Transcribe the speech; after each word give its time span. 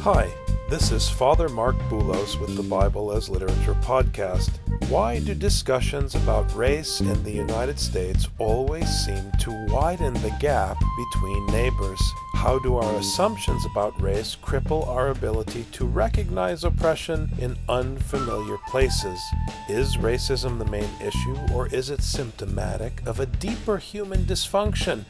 Hi, 0.00 0.32
this 0.70 0.92
is 0.92 1.08
Father 1.08 1.48
Marc 1.48 1.76
Boulos 1.90 2.40
with 2.40 2.56
the 2.56 2.62
Bible 2.62 3.12
as 3.12 3.28
Literature 3.28 3.76
podcast. 3.82 4.58
Why 4.88 5.18
do 5.18 5.34
discussions 5.34 6.14
about 6.14 6.54
race 6.54 7.00
in 7.00 7.24
the 7.24 7.32
United 7.32 7.78
States 7.78 8.28
always 8.38 8.88
seem 8.88 9.32
to 9.40 9.66
widen 9.66 10.14
the 10.14 10.36
gap 10.38 10.76
between 10.96 11.46
neighbors? 11.46 12.00
How 12.34 12.60
do 12.60 12.76
our 12.76 12.94
assumptions 12.96 13.64
about 13.64 14.00
race 14.00 14.36
cripple 14.40 14.86
our 14.86 15.08
ability 15.08 15.64
to 15.72 15.84
recognize 15.84 16.62
oppression 16.62 17.28
in 17.40 17.56
unfamiliar 17.68 18.58
places? 18.68 19.20
Is 19.68 19.96
racism 19.96 20.58
the 20.58 20.70
main 20.70 20.90
issue, 21.00 21.36
or 21.52 21.66
is 21.68 21.90
it 21.90 22.02
symptomatic 22.02 23.02
of 23.06 23.18
a 23.18 23.26
deeper 23.26 23.78
human 23.78 24.24
dysfunction? 24.24 25.04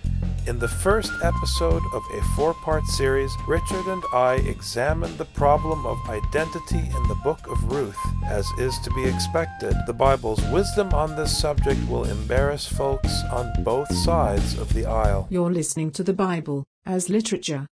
In 0.47 0.61
the 0.61 0.69
first 0.69 1.11
episode 1.25 1.83
of 1.93 2.05
a 2.15 2.23
four 2.37 2.55
part 2.55 2.87
series, 2.87 3.33
Richard 3.49 3.85
and 3.89 4.05
I 4.15 4.35
examine 4.35 5.17
the 5.17 5.25
problem 5.25 5.85
of 5.85 5.99
identity 6.09 6.79
in 6.79 7.09
the 7.09 7.19
book 7.25 7.41
of 7.49 7.73
Ruth. 7.73 7.99
As 8.27 8.47
is 8.57 8.79
to 8.85 8.91
be 8.93 9.05
expected, 9.07 9.75
the 9.89 9.93
Bible's 9.93 10.41
wisdom 10.53 10.95
on 10.95 11.17
this 11.17 11.37
subject 11.37 11.81
will 11.89 12.05
embarrass 12.05 12.65
folks 12.65 13.25
on 13.33 13.65
both 13.65 13.93
sides 13.93 14.57
of 14.57 14.73
the 14.73 14.87
aisle. 14.87 15.27
You're 15.31 15.53
listening 15.53 15.91
to 15.91 16.05
the 16.05 16.13
Bible 16.13 16.63
as 16.87 17.11
literature. 17.11 17.67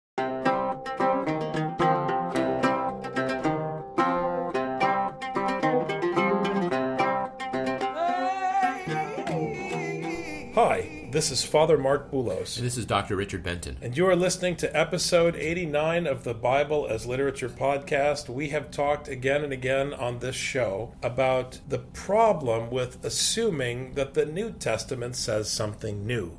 This 11.15 11.31
is 11.31 11.45
Father 11.45 11.79
Marc 11.79 12.11
Boulos. 12.11 12.57
And 12.57 12.67
this 12.67 12.77
is 12.77 12.87
Dr. 12.87 13.15
Richard 13.15 13.45
Benton. 13.45 13.77
And 13.81 13.97
you 13.97 14.05
are 14.09 14.17
listening 14.17 14.57
to 14.57 14.77
episode 14.77 15.37
89 15.37 16.09
of 16.09 16.25
the 16.25 16.35
Bible 16.35 16.89
as 16.91 17.07
Literature 17.07 17.49
podcast. 17.49 18.29
We 18.29 18.49
have 18.49 18.73
talked 18.73 19.07
again 19.07 19.45
and 19.45 19.53
again 19.53 19.95
on 19.95 20.19
this 20.19 20.35
show 20.35 20.93
about 21.05 21.61
the 21.69 21.79
problem 21.79 22.69
with 22.69 23.05
assuming 23.05 23.93
that 23.93 24.15
the 24.15 24.27
New 24.27 24.51
Testament 24.51 25.15
says 25.15 25.49
something 25.49 26.05
new. 26.05 26.37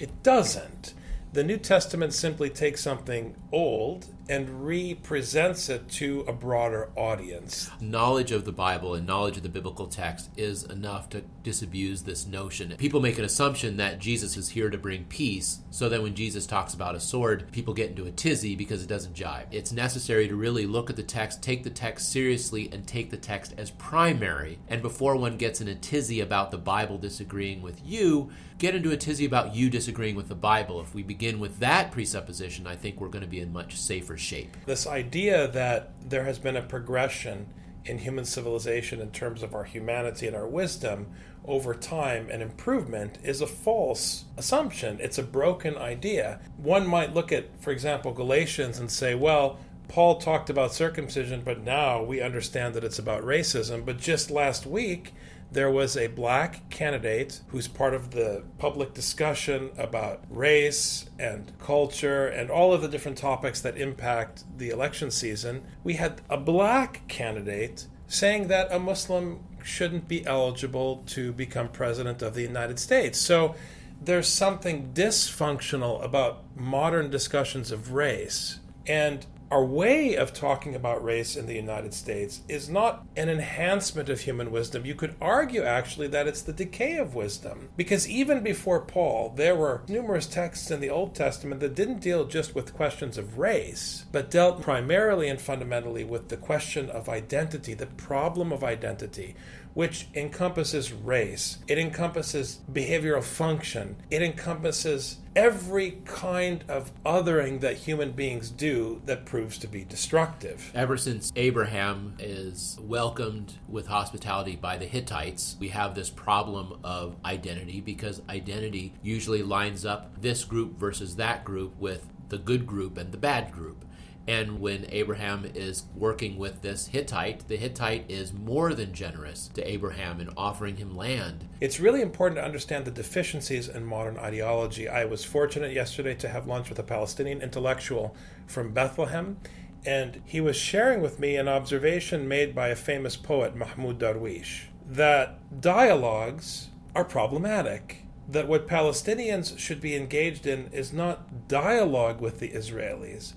It 0.00 0.24
doesn't. 0.24 0.94
The 1.30 1.44
New 1.44 1.58
Testament 1.58 2.14
simply 2.14 2.48
takes 2.48 2.82
something 2.82 3.36
old 3.52 4.06
and 4.30 4.66
represents 4.66 5.68
it 5.68 5.88
to 5.88 6.24
a 6.26 6.32
broader 6.32 6.90
audience. 6.96 7.70
Knowledge 7.80 8.32
of 8.32 8.44
the 8.44 8.52
Bible 8.52 8.94
and 8.94 9.06
knowledge 9.06 9.36
of 9.36 9.42
the 9.42 9.48
biblical 9.48 9.86
text 9.86 10.30
is 10.36 10.64
enough 10.64 11.10
to 11.10 11.22
disabuse 11.42 12.02
this 12.02 12.26
notion. 12.26 12.74
People 12.78 13.00
make 13.00 13.18
an 13.18 13.24
assumption 13.24 13.76
that 13.76 13.98
Jesus 13.98 14.36
is 14.36 14.50
here 14.50 14.70
to 14.70 14.78
bring 14.78 15.04
peace, 15.04 15.60
so 15.70 15.88
that 15.88 16.02
when 16.02 16.14
Jesus 16.14 16.46
talks 16.46 16.74
about 16.74 16.94
a 16.94 17.00
sword, 17.00 17.50
people 17.52 17.74
get 17.74 17.90
into 17.90 18.06
a 18.06 18.10
tizzy 18.10 18.56
because 18.56 18.82
it 18.82 18.88
doesn't 18.88 19.14
jive. 19.14 19.46
It's 19.50 19.72
necessary 19.72 20.28
to 20.28 20.36
really 20.36 20.66
look 20.66 20.90
at 20.90 20.96
the 20.96 21.02
text, 21.02 21.42
take 21.42 21.62
the 21.62 21.70
text 21.70 22.10
seriously, 22.10 22.70
and 22.72 22.86
take 22.86 23.10
the 23.10 23.16
text 23.16 23.54
as 23.56 23.70
primary. 23.72 24.58
And 24.68 24.82
before 24.82 25.16
one 25.16 25.36
gets 25.36 25.60
in 25.60 25.68
a 25.68 25.74
tizzy 25.74 26.20
about 26.20 26.50
the 26.50 26.58
Bible 26.58 26.98
disagreeing 26.98 27.62
with 27.62 27.80
you, 27.84 28.30
get 28.58 28.74
into 28.74 28.90
a 28.90 28.96
tizzy 28.96 29.24
about 29.24 29.54
you 29.54 29.70
disagreeing 29.70 30.16
with 30.16 30.28
the 30.28 30.34
Bible. 30.34 30.80
If 30.80 30.94
we 30.94 31.02
begin 31.02 31.38
with 31.38 31.60
that 31.60 31.92
presupposition, 31.92 32.66
I 32.66 32.76
think 32.76 33.00
we're 33.00 33.08
going 33.08 33.24
to 33.24 33.30
be 33.30 33.40
in 33.40 33.52
much 33.52 33.76
safer 33.76 34.16
shape. 34.16 34.56
This 34.66 34.86
idea 34.86 35.48
that 35.48 35.92
there 36.08 36.24
has 36.24 36.38
been 36.38 36.56
a 36.56 36.62
progression 36.62 37.46
in 37.84 37.98
human 37.98 38.24
civilization 38.24 39.00
in 39.00 39.10
terms 39.12 39.42
of 39.42 39.54
our 39.54 39.64
humanity 39.64 40.26
and 40.26 40.36
our 40.36 40.46
wisdom 40.46 41.06
over 41.46 41.72
time 41.72 42.28
and 42.30 42.42
improvement 42.42 43.18
is 43.22 43.40
a 43.40 43.46
false 43.46 44.24
assumption. 44.36 44.98
It's 45.00 45.18
a 45.18 45.22
broken 45.22 45.78
idea. 45.78 46.40
One 46.58 46.86
might 46.86 47.14
look 47.14 47.32
at, 47.32 47.60
for 47.60 47.70
example, 47.70 48.12
Galatians 48.12 48.78
and 48.78 48.90
say, 48.90 49.14
well, 49.14 49.58
Paul 49.88 50.20
talked 50.20 50.50
about 50.50 50.74
circumcision, 50.74 51.40
but 51.42 51.64
now 51.64 52.02
we 52.02 52.20
understand 52.20 52.74
that 52.74 52.84
it's 52.84 52.98
about 52.98 53.22
racism. 53.22 53.86
But 53.86 53.98
just 53.98 54.30
last 54.30 54.66
week, 54.66 55.14
there 55.50 55.70
was 55.70 55.96
a 55.96 56.08
black 56.08 56.68
candidate 56.68 57.40
who's 57.48 57.68
part 57.68 57.94
of 57.94 58.10
the 58.10 58.44
public 58.58 58.92
discussion 58.92 59.70
about 59.78 60.22
race 60.28 61.08
and 61.18 61.52
culture 61.58 62.26
and 62.26 62.50
all 62.50 62.72
of 62.72 62.82
the 62.82 62.88
different 62.88 63.16
topics 63.16 63.60
that 63.62 63.78
impact 63.78 64.44
the 64.58 64.70
election 64.70 65.10
season. 65.10 65.64
We 65.82 65.94
had 65.94 66.20
a 66.28 66.36
black 66.36 67.06
candidate 67.08 67.86
saying 68.06 68.48
that 68.48 68.70
a 68.72 68.78
Muslim 68.78 69.44
shouldn't 69.62 70.08
be 70.08 70.24
eligible 70.26 71.02
to 71.06 71.32
become 71.32 71.68
president 71.68 72.22
of 72.22 72.34
the 72.34 72.42
United 72.42 72.78
States. 72.78 73.18
So 73.18 73.54
there's 74.00 74.28
something 74.28 74.92
dysfunctional 74.92 76.02
about 76.04 76.44
modern 76.56 77.10
discussions 77.10 77.70
of 77.70 77.92
race. 77.92 78.60
And 78.86 79.26
our 79.50 79.64
way 79.64 80.14
of 80.14 80.32
talking 80.32 80.74
about 80.74 81.02
race 81.02 81.36
in 81.36 81.46
the 81.46 81.54
United 81.54 81.94
States 81.94 82.42
is 82.48 82.68
not 82.68 83.06
an 83.16 83.28
enhancement 83.28 84.08
of 84.08 84.20
human 84.20 84.50
wisdom. 84.50 84.84
You 84.84 84.94
could 84.94 85.14
argue, 85.20 85.62
actually, 85.62 86.08
that 86.08 86.26
it's 86.26 86.42
the 86.42 86.52
decay 86.52 86.96
of 86.96 87.14
wisdom. 87.14 87.70
Because 87.76 88.08
even 88.08 88.42
before 88.42 88.80
Paul, 88.80 89.32
there 89.36 89.56
were 89.56 89.82
numerous 89.88 90.26
texts 90.26 90.70
in 90.70 90.80
the 90.80 90.90
Old 90.90 91.14
Testament 91.14 91.60
that 91.60 91.74
didn't 91.74 92.00
deal 92.00 92.26
just 92.26 92.54
with 92.54 92.74
questions 92.74 93.16
of 93.16 93.38
race, 93.38 94.04
but 94.12 94.30
dealt 94.30 94.60
primarily 94.60 95.28
and 95.28 95.40
fundamentally 95.40 96.04
with 96.04 96.28
the 96.28 96.36
question 96.36 96.90
of 96.90 97.08
identity, 97.08 97.72
the 97.72 97.86
problem 97.86 98.52
of 98.52 98.62
identity 98.62 99.34
which 99.78 100.08
encompasses 100.12 100.92
race, 100.92 101.58
it 101.68 101.78
encompasses 101.78 102.58
behavioral 102.72 103.22
function, 103.22 103.94
it 104.10 104.20
encompasses 104.20 105.18
every 105.36 105.92
kind 106.04 106.64
of 106.66 106.90
othering 107.04 107.60
that 107.60 107.76
human 107.76 108.10
beings 108.10 108.50
do 108.50 109.00
that 109.06 109.24
proves 109.24 109.56
to 109.56 109.68
be 109.68 109.84
destructive. 109.84 110.72
Ever 110.74 110.96
since 110.96 111.32
Abraham 111.36 112.16
is 112.18 112.76
welcomed 112.82 113.54
with 113.68 113.86
hospitality 113.86 114.56
by 114.56 114.76
the 114.76 114.84
Hittites, 114.84 115.54
we 115.60 115.68
have 115.68 115.94
this 115.94 116.10
problem 116.10 116.80
of 116.82 117.14
identity 117.24 117.80
because 117.80 118.20
identity 118.28 118.94
usually 119.00 119.44
lines 119.44 119.86
up 119.86 120.20
this 120.20 120.42
group 120.42 120.76
versus 120.76 121.14
that 121.14 121.44
group 121.44 121.78
with 121.78 122.04
the 122.30 122.38
good 122.38 122.66
group 122.66 122.98
and 122.98 123.12
the 123.12 123.16
bad 123.16 123.52
group. 123.52 123.84
And 124.28 124.60
when 124.60 124.84
Abraham 124.90 125.50
is 125.54 125.84
working 125.96 126.36
with 126.36 126.60
this 126.60 126.88
Hittite, 126.88 127.48
the 127.48 127.56
Hittite 127.56 128.04
is 128.10 128.30
more 128.30 128.74
than 128.74 128.92
generous 128.92 129.48
to 129.54 129.66
Abraham 129.66 130.20
in 130.20 130.28
offering 130.36 130.76
him 130.76 130.94
land. 130.94 131.48
It's 131.62 131.80
really 131.80 132.02
important 132.02 132.36
to 132.36 132.44
understand 132.44 132.84
the 132.84 132.90
deficiencies 132.90 133.68
in 133.68 133.86
modern 133.86 134.18
ideology. 134.18 134.86
I 134.86 135.06
was 135.06 135.24
fortunate 135.24 135.72
yesterday 135.72 136.14
to 136.16 136.28
have 136.28 136.46
lunch 136.46 136.68
with 136.68 136.78
a 136.78 136.82
Palestinian 136.82 137.40
intellectual 137.40 138.14
from 138.46 138.74
Bethlehem, 138.74 139.38
and 139.86 140.20
he 140.26 140.42
was 140.42 140.56
sharing 140.56 141.00
with 141.00 141.18
me 141.18 141.36
an 141.36 141.48
observation 141.48 142.28
made 142.28 142.54
by 142.54 142.68
a 142.68 142.76
famous 142.76 143.16
poet, 143.16 143.56
Mahmoud 143.56 143.98
Darwish, 143.98 144.64
that 144.86 145.38
dialogues 145.58 146.68
are 146.94 147.04
problematic 147.04 148.04
that 148.28 148.46
what 148.46 148.68
Palestinians 148.68 149.58
should 149.58 149.80
be 149.80 149.96
engaged 149.96 150.46
in 150.46 150.66
is 150.70 150.92
not 150.92 151.48
dialogue 151.48 152.20
with 152.20 152.40
the 152.40 152.50
Israelis, 152.50 153.32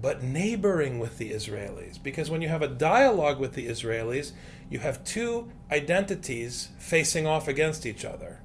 but 0.00 0.22
neighboring 0.22 0.98
with 0.98 1.18
the 1.18 1.30
Israelis. 1.30 2.02
Because 2.02 2.30
when 2.30 2.42
you 2.42 2.48
have 2.48 2.62
a 2.62 2.68
dialogue 2.68 3.38
with 3.38 3.54
the 3.54 3.68
Israelis, 3.68 4.32
you 4.70 4.78
have 4.80 5.04
two 5.04 5.50
identities 5.70 6.70
facing 6.78 7.26
off 7.26 7.48
against 7.48 7.86
each 7.86 8.04
other. 8.04 8.40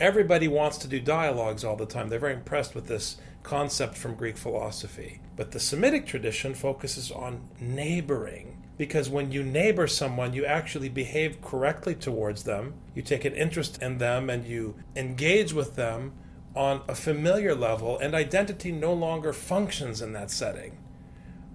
Everybody 0.00 0.48
wants 0.48 0.78
to 0.78 0.88
do 0.88 1.00
dialogues 1.00 1.64
all 1.64 1.76
the 1.76 1.86
time. 1.86 2.08
They're 2.08 2.18
very 2.18 2.34
impressed 2.34 2.74
with 2.74 2.88
this 2.88 3.16
concept 3.42 3.96
from 3.96 4.16
Greek 4.16 4.36
philosophy. 4.36 5.20
But 5.36 5.52
the 5.52 5.60
Semitic 5.60 6.06
tradition 6.06 6.54
focuses 6.54 7.12
on 7.12 7.48
neighboring. 7.60 8.60
Because 8.76 9.08
when 9.08 9.30
you 9.30 9.44
neighbor 9.44 9.86
someone, 9.86 10.32
you 10.32 10.44
actually 10.44 10.88
behave 10.88 11.40
correctly 11.40 11.94
towards 11.94 12.42
them, 12.42 12.74
you 12.94 13.02
take 13.02 13.24
an 13.24 13.34
interest 13.34 13.80
in 13.80 13.98
them, 13.98 14.28
and 14.28 14.44
you 14.44 14.74
engage 14.96 15.52
with 15.52 15.76
them 15.76 16.12
on 16.56 16.82
a 16.88 16.94
familiar 16.94 17.54
level, 17.54 17.98
and 17.98 18.14
identity 18.14 18.72
no 18.72 18.92
longer 18.92 19.32
functions 19.32 20.02
in 20.02 20.12
that 20.12 20.30
setting. 20.30 20.76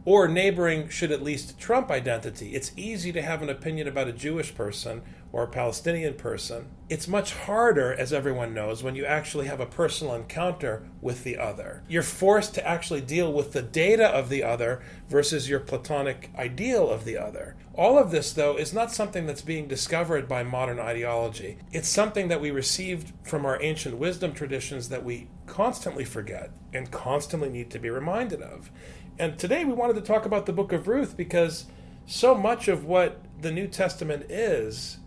Or 0.05 0.27
neighboring 0.27 0.89
should 0.89 1.11
at 1.11 1.23
least 1.23 1.59
trump 1.59 1.91
identity. 1.91 2.55
It's 2.55 2.71
easy 2.75 3.11
to 3.11 3.21
have 3.21 3.41
an 3.41 3.49
opinion 3.49 3.87
about 3.87 4.07
a 4.07 4.13
Jewish 4.13 4.55
person 4.55 5.01
or 5.31 5.43
a 5.43 5.47
Palestinian 5.47 6.15
person. 6.15 6.67
It's 6.89 7.07
much 7.07 7.35
harder, 7.35 7.93
as 7.93 8.11
everyone 8.11 8.53
knows, 8.53 8.81
when 8.81 8.95
you 8.95 9.05
actually 9.05 9.45
have 9.45 9.59
a 9.59 9.65
personal 9.65 10.15
encounter 10.15 10.87
with 11.01 11.23
the 11.23 11.37
other. 11.37 11.83
You're 11.87 12.01
forced 12.01 12.55
to 12.55 12.67
actually 12.67 13.01
deal 13.01 13.31
with 13.31 13.53
the 13.53 13.61
data 13.61 14.07
of 14.07 14.29
the 14.29 14.43
other 14.43 14.81
versus 15.07 15.47
your 15.47 15.59
Platonic 15.59 16.31
ideal 16.35 16.89
of 16.89 17.05
the 17.05 17.17
other. 17.17 17.55
All 17.75 17.99
of 17.99 18.09
this, 18.09 18.33
though, 18.33 18.57
is 18.57 18.73
not 18.73 18.91
something 18.91 19.27
that's 19.27 19.43
being 19.43 19.67
discovered 19.67 20.27
by 20.27 20.43
modern 20.43 20.79
ideology. 20.79 21.59
It's 21.71 21.87
something 21.87 22.27
that 22.29 22.41
we 22.41 22.49
received 22.49 23.13
from 23.23 23.45
our 23.45 23.61
ancient 23.61 23.97
wisdom 23.97 24.33
traditions 24.33 24.89
that 24.89 25.05
we 25.05 25.27
constantly 25.45 26.05
forget 26.05 26.51
and 26.73 26.91
constantly 26.91 27.49
need 27.49 27.69
to 27.71 27.79
be 27.79 27.89
reminded 27.89 28.41
of. 28.41 28.71
And 29.19 29.37
today 29.37 29.65
we 29.65 29.73
wanted 29.73 29.95
to 29.95 30.01
talk 30.01 30.25
about 30.25 30.45
the 30.45 30.53
book 30.53 30.71
of 30.71 30.87
Ruth 30.87 31.17
because 31.17 31.65
so 32.05 32.33
much 32.33 32.69
of 32.69 32.85
what 32.85 33.19
the 33.41 33.51
New 33.51 33.67
Testament 33.67 34.31
is 34.31 34.97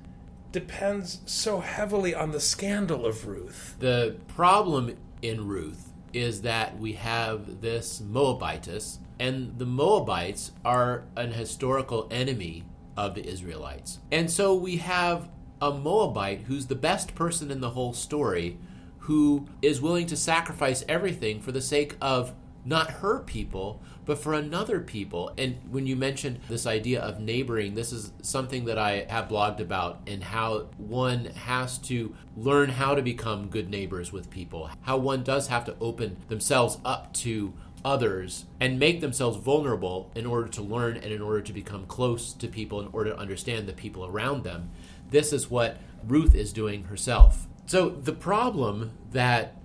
depends 0.52 1.22
so 1.24 1.60
heavily 1.60 2.14
on 2.14 2.30
the 2.30 2.38
scandal 2.38 3.06
of 3.06 3.26
Ruth. 3.26 3.74
The 3.78 4.16
problem 4.28 4.98
in 5.22 5.48
Ruth 5.48 5.88
is 6.12 6.42
that 6.42 6.78
we 6.78 6.92
have 6.92 7.62
this 7.62 8.02
Moabitess, 8.02 8.98
and 9.18 9.58
the 9.58 9.64
Moabites 9.64 10.52
are 10.62 11.04
an 11.16 11.32
historical 11.32 12.06
enemy 12.10 12.64
of 12.98 13.14
the 13.14 13.26
Israelites. 13.26 13.98
And 14.10 14.30
so 14.30 14.54
we 14.54 14.76
have 14.76 15.30
a 15.62 15.70
Moabite 15.72 16.42
who's 16.42 16.66
the 16.66 16.74
best 16.74 17.14
person 17.14 17.50
in 17.50 17.62
the 17.62 17.70
whole 17.70 17.94
story 17.94 18.58
who 18.98 19.46
is 19.62 19.80
willing 19.80 20.06
to 20.08 20.18
sacrifice 20.18 20.84
everything 20.86 21.40
for 21.40 21.50
the 21.50 21.62
sake 21.62 21.96
of 22.02 22.34
not 22.64 22.90
her 22.90 23.20
people, 23.20 23.80
but 24.04 24.18
for 24.18 24.34
another 24.34 24.80
people. 24.80 25.32
And 25.38 25.58
when 25.70 25.86
you 25.86 25.96
mentioned 25.96 26.40
this 26.48 26.66
idea 26.66 27.00
of 27.00 27.20
neighboring, 27.20 27.74
this 27.74 27.92
is 27.92 28.12
something 28.22 28.64
that 28.66 28.78
I 28.78 29.06
have 29.08 29.28
blogged 29.28 29.60
about 29.60 30.00
and 30.06 30.22
how 30.22 30.66
one 30.76 31.26
has 31.26 31.78
to 31.78 32.14
learn 32.36 32.70
how 32.70 32.94
to 32.94 33.02
become 33.02 33.48
good 33.48 33.68
neighbors 33.68 34.12
with 34.12 34.30
people, 34.30 34.70
how 34.82 34.96
one 34.96 35.22
does 35.22 35.48
have 35.48 35.64
to 35.66 35.76
open 35.80 36.16
themselves 36.28 36.78
up 36.84 37.12
to 37.14 37.52
others 37.84 38.44
and 38.60 38.78
make 38.78 39.00
themselves 39.00 39.36
vulnerable 39.36 40.10
in 40.14 40.26
order 40.26 40.48
to 40.48 40.62
learn 40.62 40.96
and 40.96 41.12
in 41.12 41.20
order 41.20 41.40
to 41.40 41.52
become 41.52 41.84
close 41.86 42.32
to 42.32 42.46
people, 42.46 42.80
in 42.80 42.88
order 42.92 43.10
to 43.10 43.18
understand 43.18 43.66
the 43.66 43.72
people 43.72 44.06
around 44.06 44.44
them. 44.44 44.70
This 45.10 45.32
is 45.32 45.50
what 45.50 45.78
Ruth 46.06 46.34
is 46.34 46.52
doing 46.52 46.84
herself. 46.84 47.46
So 47.66 47.88
the 47.90 48.12
problem 48.12 48.92
that 49.12 49.56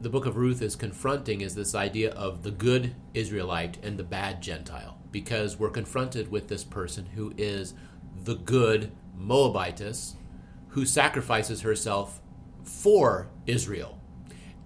the 0.00 0.10
book 0.10 0.26
of 0.26 0.36
Ruth 0.36 0.60
is 0.60 0.76
confronting 0.76 1.40
is 1.40 1.54
this 1.54 1.74
idea 1.74 2.10
of 2.10 2.42
the 2.42 2.50
good 2.50 2.94
Israelite 3.14 3.78
and 3.82 3.98
the 3.98 4.04
bad 4.04 4.42
Gentile, 4.42 4.98
because 5.10 5.58
we're 5.58 5.70
confronted 5.70 6.30
with 6.30 6.48
this 6.48 6.64
person 6.64 7.06
who 7.14 7.32
is 7.36 7.74
the 8.24 8.34
good 8.34 8.92
Moabitess 9.14 10.16
who 10.68 10.84
sacrifices 10.84 11.62
herself 11.62 12.20
for 12.62 13.30
Israel 13.46 13.98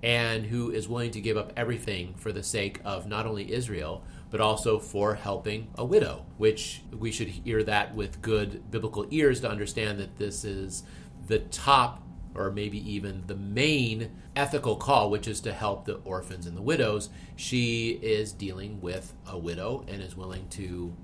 and 0.02 0.46
who 0.46 0.70
is 0.70 0.88
willing 0.88 1.12
to 1.12 1.20
give 1.20 1.36
up 1.36 1.52
everything 1.56 2.14
for 2.14 2.32
the 2.32 2.42
sake 2.42 2.80
of 2.84 3.06
not 3.06 3.26
only 3.26 3.52
Israel, 3.52 4.02
but 4.30 4.40
also 4.40 4.78
for 4.78 5.14
helping 5.14 5.68
a 5.76 5.84
widow, 5.84 6.24
which 6.38 6.82
we 6.98 7.12
should 7.12 7.28
hear 7.28 7.62
that 7.62 7.94
with 7.94 8.22
good 8.22 8.68
biblical 8.70 9.06
ears 9.10 9.40
to 9.40 9.50
understand 9.50 10.00
that 10.00 10.16
this 10.16 10.44
is 10.44 10.82
the 11.26 11.38
top 11.38 12.02
or 12.34 12.50
maybe 12.50 12.78
even 12.90 13.24
the 13.26 13.36
main 13.36 14.10
ethical 14.36 14.76
call, 14.76 15.10
which 15.10 15.26
is 15.26 15.40
to 15.40 15.52
help 15.52 15.84
the 15.84 15.96
orphans 16.04 16.46
and 16.46 16.56
the 16.56 16.62
widows, 16.62 17.10
she 17.36 17.98
is 18.02 18.32
dealing 18.32 18.80
with 18.80 19.14
a 19.26 19.38
widow 19.38 19.84
and 19.88 20.02
is 20.02 20.16
willing 20.16 20.46
to 20.48 20.94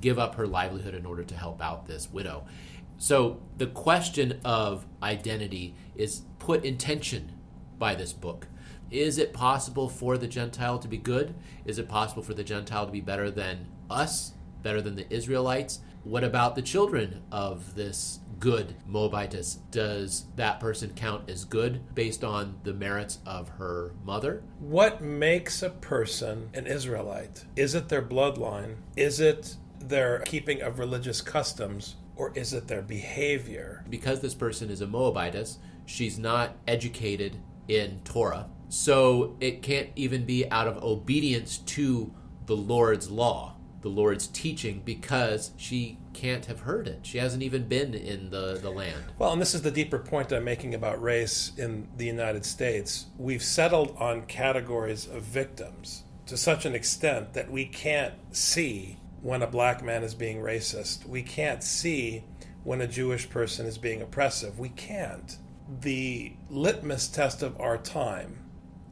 give 0.00 0.18
up 0.18 0.34
her 0.34 0.46
livelihood 0.46 0.94
in 0.94 1.06
order 1.06 1.22
to 1.22 1.36
help 1.36 1.62
out 1.62 1.86
this 1.86 2.10
widow. 2.10 2.44
So 2.98 3.40
the 3.56 3.66
question 3.66 4.40
of 4.44 4.86
identity 5.02 5.74
is 5.94 6.22
put 6.38 6.64
in 6.64 6.76
tension 6.78 7.32
by 7.78 7.94
this 7.94 8.12
book. 8.12 8.48
Is 8.90 9.16
it 9.18 9.32
possible 9.32 9.88
for 9.88 10.18
the 10.18 10.28
Gentile 10.28 10.78
to 10.78 10.88
be 10.88 10.98
good? 10.98 11.34
Is 11.64 11.78
it 11.78 11.88
possible 11.88 12.22
for 12.22 12.34
the 12.34 12.44
Gentile 12.44 12.86
to 12.86 12.92
be 12.92 13.00
better 13.00 13.30
than 13.30 13.66
us, 13.88 14.32
better 14.62 14.82
than 14.82 14.96
the 14.96 15.12
Israelites? 15.12 15.80
What 16.04 16.24
about 16.24 16.56
the 16.56 16.62
children 16.62 17.22
of 17.32 17.74
this 17.74 18.20
good 18.42 18.74
Moabitess, 18.88 19.58
does 19.70 20.24
that 20.34 20.58
person 20.58 20.92
count 20.96 21.30
as 21.30 21.44
good 21.44 21.94
based 21.94 22.24
on 22.24 22.56
the 22.64 22.74
merits 22.74 23.20
of 23.24 23.48
her 23.50 23.92
mother? 24.04 24.42
What 24.58 25.00
makes 25.00 25.62
a 25.62 25.70
person 25.70 26.50
an 26.52 26.66
Israelite? 26.66 27.44
Is 27.54 27.76
it 27.76 27.88
their 27.88 28.02
bloodline? 28.02 28.78
Is 28.96 29.20
it 29.20 29.54
their 29.78 30.18
keeping 30.26 30.60
of 30.60 30.80
religious 30.80 31.20
customs? 31.20 31.94
Or 32.16 32.32
is 32.34 32.52
it 32.52 32.66
their 32.66 32.82
behavior? 32.82 33.84
Because 33.88 34.20
this 34.20 34.34
person 34.34 34.70
is 34.70 34.80
a 34.80 34.88
Moabitess, 34.88 35.58
she's 35.86 36.18
not 36.18 36.56
educated 36.66 37.36
in 37.68 38.00
Torah. 38.02 38.48
So 38.68 39.36
it 39.38 39.62
can't 39.62 39.90
even 39.94 40.24
be 40.24 40.50
out 40.50 40.66
of 40.66 40.82
obedience 40.82 41.58
to 41.58 42.12
the 42.46 42.56
Lord's 42.56 43.08
law 43.08 43.54
the 43.82 43.88
Lord's 43.88 44.28
teaching 44.28 44.80
because 44.84 45.50
she 45.56 45.98
can't 46.14 46.46
have 46.46 46.60
heard 46.60 46.88
it. 46.88 47.00
She 47.02 47.18
hasn't 47.18 47.42
even 47.42 47.68
been 47.68 47.94
in 47.94 48.30
the, 48.30 48.58
the 48.60 48.70
land. 48.70 49.04
Well, 49.18 49.32
and 49.32 49.42
this 49.42 49.54
is 49.54 49.62
the 49.62 49.70
deeper 49.70 49.98
point 49.98 50.32
I'm 50.32 50.44
making 50.44 50.74
about 50.74 51.02
race 51.02 51.52
in 51.56 51.88
the 51.96 52.06
United 52.06 52.44
States. 52.44 53.06
We've 53.18 53.42
settled 53.42 53.96
on 53.98 54.22
categories 54.22 55.06
of 55.06 55.22
victims 55.22 56.04
to 56.26 56.36
such 56.36 56.64
an 56.64 56.74
extent 56.74 57.34
that 57.34 57.50
we 57.50 57.64
can't 57.64 58.14
see 58.34 58.98
when 59.20 59.42
a 59.42 59.46
black 59.46 59.84
man 59.84 60.02
is 60.02 60.14
being 60.14 60.38
racist. 60.38 61.06
We 61.06 61.22
can't 61.22 61.62
see 61.62 62.24
when 62.64 62.80
a 62.80 62.86
Jewish 62.86 63.28
person 63.28 63.66
is 63.66 63.78
being 63.78 64.00
oppressive. 64.00 64.58
We 64.58 64.68
can't. 64.70 65.36
The 65.80 66.34
litmus 66.48 67.08
test 67.08 67.42
of 67.42 67.60
our 67.60 67.78
time, 67.78 68.38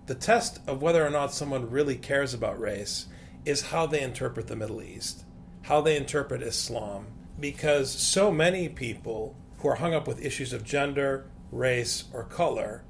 the 0.07 0.15
test 0.15 0.61
of 0.67 0.83
whether 0.83 1.07
or 1.07 1.11
not 1.11 1.33
someone 1.33 1.71
really 1.71 1.97
cares 1.97 2.35
about 2.35 2.61
race, 2.61 3.07
is 3.45 3.63
how 3.63 3.87
they 3.87 4.01
interpret 4.01 4.47
the 4.47 4.57
Middle 4.57 4.83
East, 4.83 5.25
how 5.63 5.81
they 5.81 5.97
interpret 5.97 6.43
Islam, 6.43 7.07
because 7.39 7.91
so 7.91 8.31
many 8.31 8.69
people 8.69 9.37
who 9.59 9.69
are 9.69 9.77
hung 9.77 9.95
up 9.95 10.07
with 10.07 10.25
issues 10.25 10.53
of 10.53 10.65
gender, 10.65 11.31
race, 11.51 12.05
or 12.13 12.25
color 12.25 12.85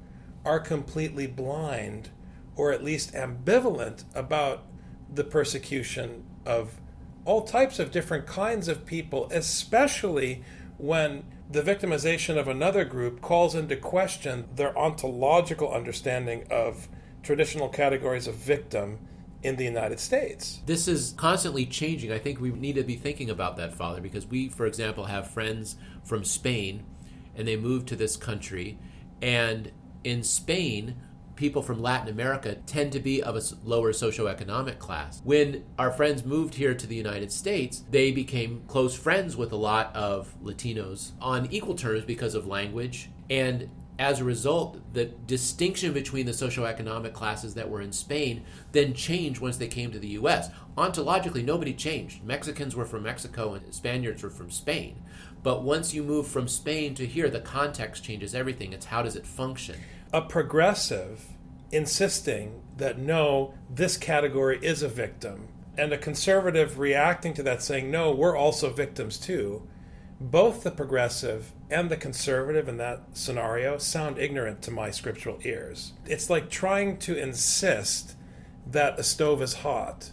are 0.45 0.59
completely 0.59 1.27
blind 1.27 2.09
or 2.55 2.71
at 2.71 2.83
least 2.83 3.13
ambivalent 3.13 4.03
about 4.13 4.63
the 5.13 5.23
persecution 5.23 6.23
of 6.45 6.79
all 7.25 7.43
types 7.43 7.79
of 7.79 7.91
different 7.91 8.25
kinds 8.25 8.67
of 8.67 8.85
people, 8.85 9.27
especially 9.31 10.43
when 10.77 11.23
the 11.49 11.61
victimization 11.61 12.37
of 12.37 12.47
another 12.47 12.85
group 12.85 13.21
calls 13.21 13.55
into 13.55 13.75
question 13.75 14.47
their 14.55 14.77
ontological 14.77 15.71
understanding 15.71 16.45
of 16.49 16.87
traditional 17.21 17.69
categories 17.69 18.25
of 18.25 18.35
victim 18.35 18.99
in 19.43 19.55
the 19.55 19.63
United 19.63 19.99
States. 19.99 20.61
This 20.65 20.87
is 20.87 21.13
constantly 21.17 21.65
changing. 21.65 22.11
I 22.11 22.19
think 22.19 22.39
we 22.39 22.51
need 22.51 22.75
to 22.75 22.83
be 22.83 22.95
thinking 22.95 23.29
about 23.29 23.57
that, 23.57 23.73
Father, 23.73 24.01
because 24.01 24.25
we, 24.25 24.49
for 24.49 24.65
example, 24.65 25.05
have 25.05 25.31
friends 25.31 25.75
from 26.03 26.23
Spain 26.23 26.83
and 27.35 27.47
they 27.47 27.55
moved 27.55 27.87
to 27.87 27.95
this 27.95 28.15
country. 28.17 28.77
And 29.21 29.71
in 30.03 30.23
Spain, 30.23 30.95
people 31.35 31.61
from 31.63 31.81
Latin 31.81 32.09
America 32.09 32.55
tend 32.67 32.91
to 32.91 32.99
be 32.99 33.23
of 33.23 33.35
a 33.35 33.41
lower 33.63 33.93
socioeconomic 33.93 34.77
class. 34.77 35.21
When 35.23 35.63
our 35.79 35.91
friends 35.91 36.23
moved 36.23 36.55
here 36.55 36.75
to 36.75 36.85
the 36.85 36.95
United 36.95 37.31
States, 37.31 37.83
they 37.89 38.11
became 38.11 38.63
close 38.67 38.95
friends 38.95 39.35
with 39.35 39.51
a 39.51 39.55
lot 39.55 39.95
of 39.95 40.35
Latinos 40.43 41.13
on 41.19 41.47
equal 41.51 41.75
terms 41.75 42.05
because 42.05 42.35
of 42.35 42.45
language. 42.45 43.09
And 43.29 43.69
as 43.99 44.19
a 44.19 44.23
result, 44.23 44.79
the 44.93 45.05
distinction 45.05 45.93
between 45.93 46.25
the 46.25 46.31
socioeconomic 46.31 47.13
classes 47.13 47.53
that 47.53 47.69
were 47.69 47.81
in 47.81 47.91
Spain 47.91 48.43
then 48.71 48.93
changed 48.93 49.41
once 49.41 49.57
they 49.57 49.67
came 49.67 49.91
to 49.91 49.99
the 49.99 50.09
US. 50.09 50.49
Ontologically, 50.77 51.43
nobody 51.43 51.73
changed. 51.73 52.23
Mexicans 52.23 52.75
were 52.75 52.85
from 52.85 53.03
Mexico 53.03 53.53
and 53.53 53.73
Spaniards 53.73 54.23
were 54.23 54.29
from 54.29 54.49
Spain. 54.49 55.01
But 55.43 55.63
once 55.63 55.93
you 55.93 56.03
move 56.03 56.27
from 56.27 56.47
Spain 56.47 56.95
to 56.95 57.05
here, 57.05 57.29
the 57.29 57.39
context 57.39 58.03
changes 58.03 58.33
everything. 58.33 58.73
It's 58.73 58.85
how 58.85 59.03
does 59.03 59.15
it 59.15 59.25
function? 59.25 59.77
A 60.13 60.21
progressive 60.21 61.25
insisting 61.71 62.61
that 62.77 62.97
no, 62.97 63.53
this 63.69 63.97
category 63.97 64.59
is 64.61 64.83
a 64.83 64.87
victim, 64.87 65.47
and 65.77 65.93
a 65.93 65.97
conservative 65.97 66.79
reacting 66.79 67.33
to 67.35 67.43
that 67.43 67.61
saying, 67.61 67.89
no, 67.89 68.11
we're 68.11 68.35
also 68.35 68.71
victims 68.71 69.17
too 69.17 69.67
both 70.21 70.63
the 70.63 70.71
progressive 70.71 71.51
and 71.69 71.89
the 71.89 71.97
conservative 71.97 72.69
in 72.69 72.77
that 72.77 73.01
scenario 73.13 73.77
sound 73.79 74.19
ignorant 74.19 74.61
to 74.61 74.71
my 74.71 74.91
scriptural 74.91 75.39
ears. 75.43 75.93
It's 76.05 76.29
like 76.29 76.49
trying 76.49 76.97
to 76.99 77.17
insist 77.17 78.15
that 78.67 78.99
a 78.99 79.03
stove 79.03 79.41
is 79.41 79.55
hot. 79.55 80.11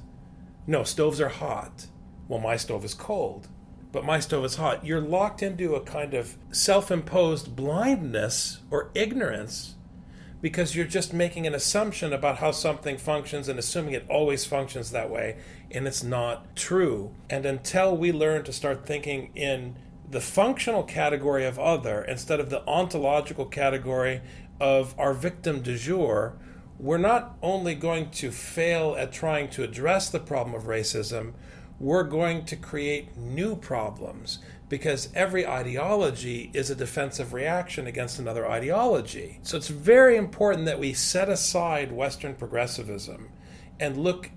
No, 0.67 0.83
stoves 0.83 1.21
are 1.21 1.29
hot. 1.29 1.87
Well, 2.27 2.41
my 2.41 2.57
stove 2.57 2.85
is 2.85 2.95
cold, 2.95 3.49
but 3.93 4.05
my 4.05 4.19
stove 4.21 4.45
is 4.47 4.57
hot. 4.57 4.85
You're 4.85 5.01
locked 5.01 5.43
into 5.43 5.75
a 5.75 5.81
kind 5.81 6.15
of 6.15 6.37
self 6.51 6.91
imposed 6.91 7.55
blindness 7.55 8.61
or 8.71 8.91
ignorance 8.95 9.75
because 10.41 10.75
you're 10.75 10.87
just 10.87 11.13
making 11.13 11.47
an 11.47 11.55
assumption 11.55 12.13
about 12.13 12.39
how 12.39 12.51
something 12.51 12.97
functions 12.97 13.49
and 13.49 13.59
assuming 13.59 13.95
it 13.95 14.07
always 14.09 14.45
functions 14.45 14.91
that 14.93 15.11
way, 15.11 15.37
and 15.71 15.87
it's 15.87 16.03
not 16.03 16.55
true. 16.55 17.13
And 17.29 17.45
until 17.45 17.97
we 17.97 18.13
learn 18.13 18.45
to 18.45 18.53
start 18.53 18.87
thinking 18.87 19.31
in 19.35 19.77
the 20.11 20.21
functional 20.21 20.83
category 20.83 21.45
of 21.45 21.59
other 21.59 22.03
instead 22.03 22.41
of 22.41 22.51
the 22.51 22.67
ontological 22.67 23.45
category 23.45 24.21
of 24.61 24.95
our 24.99 25.13
victim 25.13 25.61
du 25.61 25.77
jour, 25.77 26.37
we're 26.79 26.99
not 26.99 27.37
only 27.43 27.75
going 27.75 28.11
to 28.11 28.31
fail 28.31 28.95
at 28.97 29.13
trying 29.13 29.49
to 29.51 29.63
address 29.63 30.09
the 30.11 30.21
problem 30.21 30.55
of 30.55 30.65
racism, 30.65 31.33
we're 31.81 32.05
going 32.05 32.45
to 32.45 32.57
create 32.57 33.17
new 33.17 33.55
problems 33.55 34.39
because 34.69 35.09
every 35.15 35.47
ideology 35.47 36.51
is 36.53 36.71
a 36.71 36.75
defensive 36.75 37.33
reaction 37.33 37.87
against 37.87 38.19
another 38.19 38.49
ideology. 38.49 39.39
So 39.43 39.57
it's 39.57 39.69
very 39.69 40.17
important 40.17 40.67
that 40.67 40.79
we 40.79 40.93
set 40.93 41.29
aside 41.29 41.93
Western 41.93 42.35
progressivism 42.35 43.31
and 43.81 43.97
look 43.97 44.31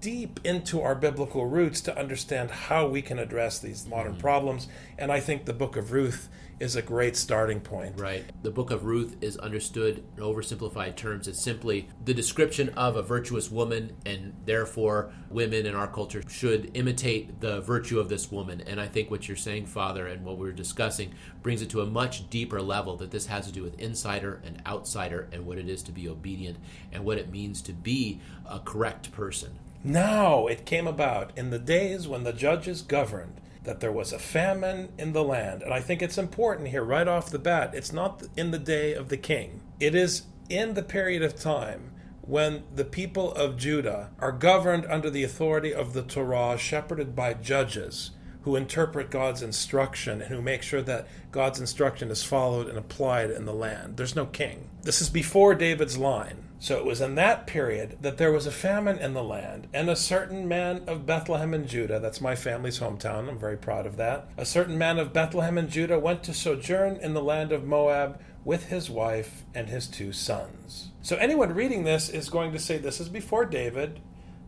deep 0.00 0.40
into 0.44 0.80
our 0.80 0.94
biblical 0.94 1.46
roots 1.46 1.80
to 1.82 1.98
understand 1.98 2.50
how 2.50 2.86
we 2.86 3.02
can 3.02 3.18
address 3.18 3.58
these 3.58 3.86
modern 3.86 4.12
mm-hmm. 4.12 4.20
problems. 4.20 4.68
And 4.98 5.10
I 5.10 5.20
think 5.20 5.44
the 5.44 5.52
book 5.52 5.76
of 5.76 5.92
Ruth 5.92 6.28
is 6.60 6.76
a 6.76 6.82
great 6.82 7.16
starting 7.16 7.60
point. 7.60 8.00
Right. 8.00 8.24
The 8.42 8.50
book 8.50 8.70
of 8.70 8.84
Ruth 8.84 9.16
is 9.20 9.36
understood 9.36 10.04
in 10.16 10.22
oversimplified 10.22 10.96
terms 10.96 11.28
as 11.28 11.40
simply 11.40 11.88
the 12.04 12.14
description 12.14 12.68
of 12.70 12.96
a 12.96 13.02
virtuous 13.02 13.50
woman, 13.50 13.96
and 14.06 14.34
therefore 14.44 15.12
women 15.30 15.66
in 15.66 15.74
our 15.74 15.88
culture 15.88 16.22
should 16.28 16.70
imitate 16.74 17.40
the 17.40 17.60
virtue 17.60 17.98
of 17.98 18.08
this 18.08 18.30
woman. 18.30 18.62
And 18.66 18.80
I 18.80 18.86
think 18.86 19.10
what 19.10 19.28
you're 19.28 19.36
saying, 19.36 19.66
Father, 19.66 20.06
and 20.06 20.24
what 20.24 20.38
we 20.38 20.44
we're 20.44 20.52
discussing 20.52 21.14
brings 21.42 21.62
it 21.62 21.70
to 21.70 21.80
a 21.80 21.86
much 21.86 22.28
deeper 22.30 22.60
level 22.60 22.96
that 22.96 23.10
this 23.10 23.26
has 23.26 23.46
to 23.46 23.52
do 23.52 23.62
with 23.62 23.78
insider 23.80 24.40
and 24.44 24.62
outsider 24.66 25.28
and 25.32 25.46
what 25.46 25.58
it 25.58 25.68
is 25.68 25.82
to 25.84 25.92
be 25.92 26.08
obedient 26.08 26.58
and 26.92 27.04
what 27.04 27.18
it 27.18 27.30
means 27.30 27.62
to 27.62 27.72
be 27.72 28.20
a 28.48 28.60
correct 28.60 29.10
person. 29.12 29.58
Now 29.82 30.46
it 30.46 30.64
came 30.64 30.86
about 30.86 31.36
in 31.36 31.50
the 31.50 31.58
days 31.58 32.08
when 32.08 32.24
the 32.24 32.32
judges 32.32 32.80
governed 32.80 33.40
that 33.64 33.80
there 33.80 33.92
was 33.92 34.12
a 34.12 34.18
famine 34.18 34.92
in 34.98 35.12
the 35.12 35.24
land. 35.24 35.62
And 35.62 35.72
I 35.72 35.80
think 35.80 36.00
it's 36.00 36.18
important 36.18 36.68
here, 36.68 36.84
right 36.84 37.08
off 37.08 37.30
the 37.30 37.38
bat, 37.38 37.74
it's 37.74 37.92
not 37.92 38.22
in 38.36 38.50
the 38.50 38.58
day 38.58 38.94
of 38.94 39.08
the 39.08 39.16
king, 39.16 39.62
it 39.80 39.94
is 39.94 40.22
in 40.48 40.74
the 40.74 40.82
period 40.82 41.22
of 41.22 41.34
time 41.34 41.90
when 42.20 42.62
the 42.74 42.84
people 42.84 43.32
of 43.32 43.56
Judah 43.56 44.10
are 44.18 44.32
governed 44.32 44.86
under 44.86 45.10
the 45.10 45.24
authority 45.24 45.74
of 45.74 45.92
the 45.92 46.02
Torah, 46.02 46.56
shepherded 46.56 47.14
by 47.14 47.34
judges 47.34 48.12
who 48.42 48.56
interpret 48.56 49.10
God's 49.10 49.42
instruction 49.42 50.20
and 50.20 50.30
who 50.34 50.42
make 50.42 50.62
sure 50.62 50.82
that 50.82 51.06
God's 51.32 51.60
instruction 51.60 52.10
is 52.10 52.22
followed 52.22 52.68
and 52.68 52.76
applied 52.76 53.30
in 53.30 53.46
the 53.46 53.54
land. 53.54 53.96
There's 53.96 54.16
no 54.16 54.26
king. 54.26 54.68
This 54.82 55.00
is 55.00 55.08
before 55.08 55.54
David's 55.54 55.96
line. 55.96 56.43
So 56.58 56.78
it 56.78 56.84
was 56.84 57.00
in 57.00 57.14
that 57.16 57.46
period 57.46 57.98
that 58.00 58.16
there 58.16 58.32
was 58.32 58.46
a 58.46 58.50
famine 58.50 58.98
in 58.98 59.12
the 59.12 59.22
land, 59.22 59.66
and 59.74 59.90
a 59.90 59.96
certain 59.96 60.48
man 60.48 60.82
of 60.86 61.04
Bethlehem 61.04 61.52
in 61.52 61.66
Judah, 61.66 62.00
that's 62.00 62.20
my 62.20 62.34
family's 62.34 62.78
hometown, 62.78 63.28
I'm 63.28 63.38
very 63.38 63.58
proud 63.58 63.86
of 63.86 63.96
that, 63.96 64.28
a 64.36 64.46
certain 64.46 64.78
man 64.78 64.98
of 64.98 65.12
Bethlehem 65.12 65.58
in 65.58 65.68
Judah 65.68 65.98
went 65.98 66.22
to 66.24 66.32
sojourn 66.32 66.96
in 66.96 67.12
the 67.12 67.22
land 67.22 67.52
of 67.52 67.64
Moab 67.64 68.20
with 68.44 68.66
his 68.66 68.88
wife 68.88 69.44
and 69.54 69.68
his 69.68 69.86
two 69.86 70.12
sons. 70.12 70.90
So 71.02 71.16
anyone 71.16 71.54
reading 71.54 71.84
this 71.84 72.08
is 72.08 72.30
going 72.30 72.52
to 72.52 72.58
say 72.58 72.78
this 72.78 73.00
is 73.00 73.08
before 73.08 73.44
David, 73.44 74.00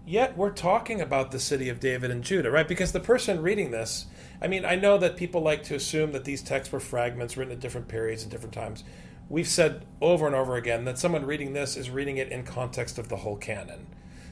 yet 0.06 0.36
we're 0.36 0.52
talking 0.52 1.00
about 1.00 1.32
the 1.32 1.40
city 1.40 1.68
of 1.68 1.80
David 1.80 2.10
and 2.10 2.22
Judah, 2.22 2.50
right? 2.50 2.68
Because 2.68 2.92
the 2.92 3.00
person 3.00 3.42
reading 3.42 3.72
this, 3.72 4.06
I 4.40 4.48
mean, 4.48 4.64
I 4.64 4.76
know 4.76 4.96
that 4.98 5.16
people 5.16 5.40
like 5.42 5.64
to 5.64 5.74
assume 5.74 6.12
that 6.12 6.24
these 6.24 6.42
texts 6.42 6.72
were 6.72 6.80
fragments 6.80 7.36
written 7.36 7.52
at 7.52 7.60
different 7.60 7.88
periods 7.88 8.22
and 8.22 8.30
different 8.30 8.54
times 8.54 8.84
we've 9.28 9.48
said 9.48 9.84
over 10.00 10.26
and 10.26 10.34
over 10.34 10.56
again 10.56 10.84
that 10.84 10.98
someone 10.98 11.26
reading 11.26 11.52
this 11.52 11.76
is 11.76 11.90
reading 11.90 12.16
it 12.16 12.30
in 12.30 12.44
context 12.44 12.98
of 12.98 13.08
the 13.08 13.16
whole 13.16 13.36
canon. 13.36 13.86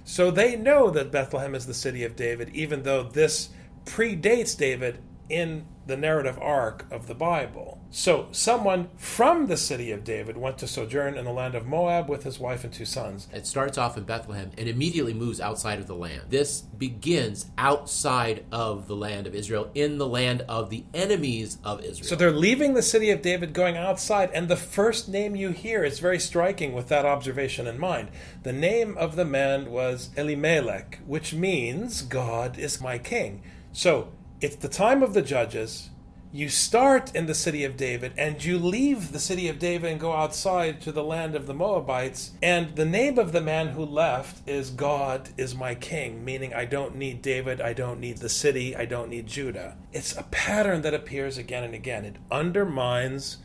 So 0.04 0.30
they 0.30 0.56
know 0.56 0.90
that 0.90 1.10
Bethlehem 1.10 1.54
is 1.54 1.66
the 1.66 1.74
city 1.74 2.04
of 2.04 2.16
David, 2.16 2.50
even 2.54 2.82
though 2.82 3.02
this 3.02 3.50
predates 3.84 4.56
David 4.56 4.98
in 5.28 5.64
the 5.86 5.96
narrative 5.96 6.38
arc 6.40 6.86
of 6.90 7.06
the 7.06 7.14
Bible. 7.14 7.80
So, 7.90 8.26
someone 8.32 8.88
from 8.96 9.46
the 9.46 9.56
city 9.56 9.92
of 9.92 10.02
David 10.02 10.36
went 10.36 10.58
to 10.58 10.66
sojourn 10.66 11.16
in 11.16 11.24
the 11.24 11.30
land 11.30 11.54
of 11.54 11.66
Moab 11.66 12.08
with 12.08 12.24
his 12.24 12.40
wife 12.40 12.64
and 12.64 12.72
two 12.72 12.84
sons. 12.84 13.28
It 13.32 13.46
starts 13.46 13.78
off 13.78 13.96
in 13.96 14.04
Bethlehem 14.04 14.50
and 14.58 14.68
immediately 14.68 15.14
moves 15.14 15.40
outside 15.40 15.78
of 15.78 15.86
the 15.86 15.94
land. 15.94 16.22
This 16.28 16.60
begins 16.60 17.46
outside 17.56 18.44
of 18.50 18.88
the 18.88 18.96
land 18.96 19.26
of 19.26 19.34
Israel, 19.34 19.70
in 19.74 19.98
the 19.98 20.08
land 20.08 20.42
of 20.48 20.70
the 20.70 20.84
enemies 20.92 21.58
of 21.62 21.84
Israel. 21.84 22.08
So, 22.08 22.16
they're 22.16 22.32
leaving 22.32 22.74
the 22.74 22.82
city 22.82 23.10
of 23.10 23.22
David, 23.22 23.52
going 23.52 23.76
outside, 23.76 24.30
and 24.32 24.48
the 24.48 24.56
first 24.56 25.08
name 25.08 25.36
you 25.36 25.50
hear 25.50 25.84
is 25.84 26.00
very 26.00 26.18
striking 26.18 26.72
with 26.72 26.88
that 26.88 27.06
observation 27.06 27.66
in 27.66 27.78
mind. 27.78 28.08
The 28.42 28.52
name 28.52 28.96
of 28.98 29.16
the 29.16 29.24
man 29.24 29.70
was 29.70 30.10
Elimelech, 30.16 30.98
which 31.06 31.32
means 31.32 32.02
God 32.02 32.58
is 32.58 32.80
my 32.80 32.98
king. 32.98 33.42
So, 33.72 34.12
it's 34.44 34.56
the 34.56 34.68
time 34.68 35.02
of 35.02 35.14
the 35.14 35.22
judges. 35.22 35.88
You 36.30 36.50
start 36.50 37.14
in 37.14 37.24
the 37.24 37.34
city 37.34 37.64
of 37.64 37.78
David 37.78 38.12
and 38.18 38.44
you 38.44 38.58
leave 38.58 39.10
the 39.10 39.18
city 39.18 39.48
of 39.48 39.58
David 39.58 39.90
and 39.90 39.98
go 39.98 40.12
outside 40.12 40.82
to 40.82 40.92
the 40.92 41.02
land 41.02 41.34
of 41.34 41.46
the 41.46 41.54
Moabites. 41.54 42.32
And 42.42 42.76
the 42.76 42.84
name 42.84 43.18
of 43.18 43.32
the 43.32 43.40
man 43.40 43.68
who 43.68 43.86
left 43.86 44.46
is 44.46 44.68
God 44.68 45.30
is 45.38 45.54
my 45.54 45.74
king, 45.74 46.26
meaning 46.26 46.52
I 46.52 46.66
don't 46.66 46.94
need 46.94 47.22
David, 47.22 47.62
I 47.62 47.72
don't 47.72 48.00
need 48.00 48.18
the 48.18 48.28
city, 48.28 48.76
I 48.76 48.84
don't 48.84 49.08
need 49.08 49.28
Judah. 49.28 49.78
It's 49.94 50.14
a 50.14 50.24
pattern 50.24 50.82
that 50.82 50.92
appears 50.92 51.38
again 51.38 51.64
and 51.64 51.74
again. 51.74 52.04
It 52.04 52.16
undermines 52.30 53.38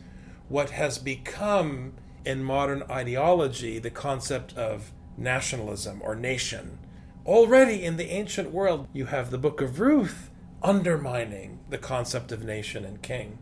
what 0.50 0.68
has 0.68 0.98
become 0.98 1.94
in 2.26 2.44
modern 2.44 2.82
ideology 2.90 3.78
the 3.78 3.88
concept 3.88 4.54
of 4.54 4.92
nationalism 5.16 6.02
or 6.04 6.14
nation. 6.14 6.78
Already 7.24 7.84
in 7.84 7.96
the 7.96 8.10
ancient 8.10 8.50
world, 8.50 8.86
you 8.92 9.06
have 9.06 9.30
the 9.30 9.38
book 9.38 9.62
of 9.62 9.80
Ruth 9.80 10.29
undermining 10.62 11.60
the 11.68 11.78
concept 11.78 12.32
of 12.32 12.44
nation 12.44 12.84
and 12.84 13.02
king. 13.02 13.38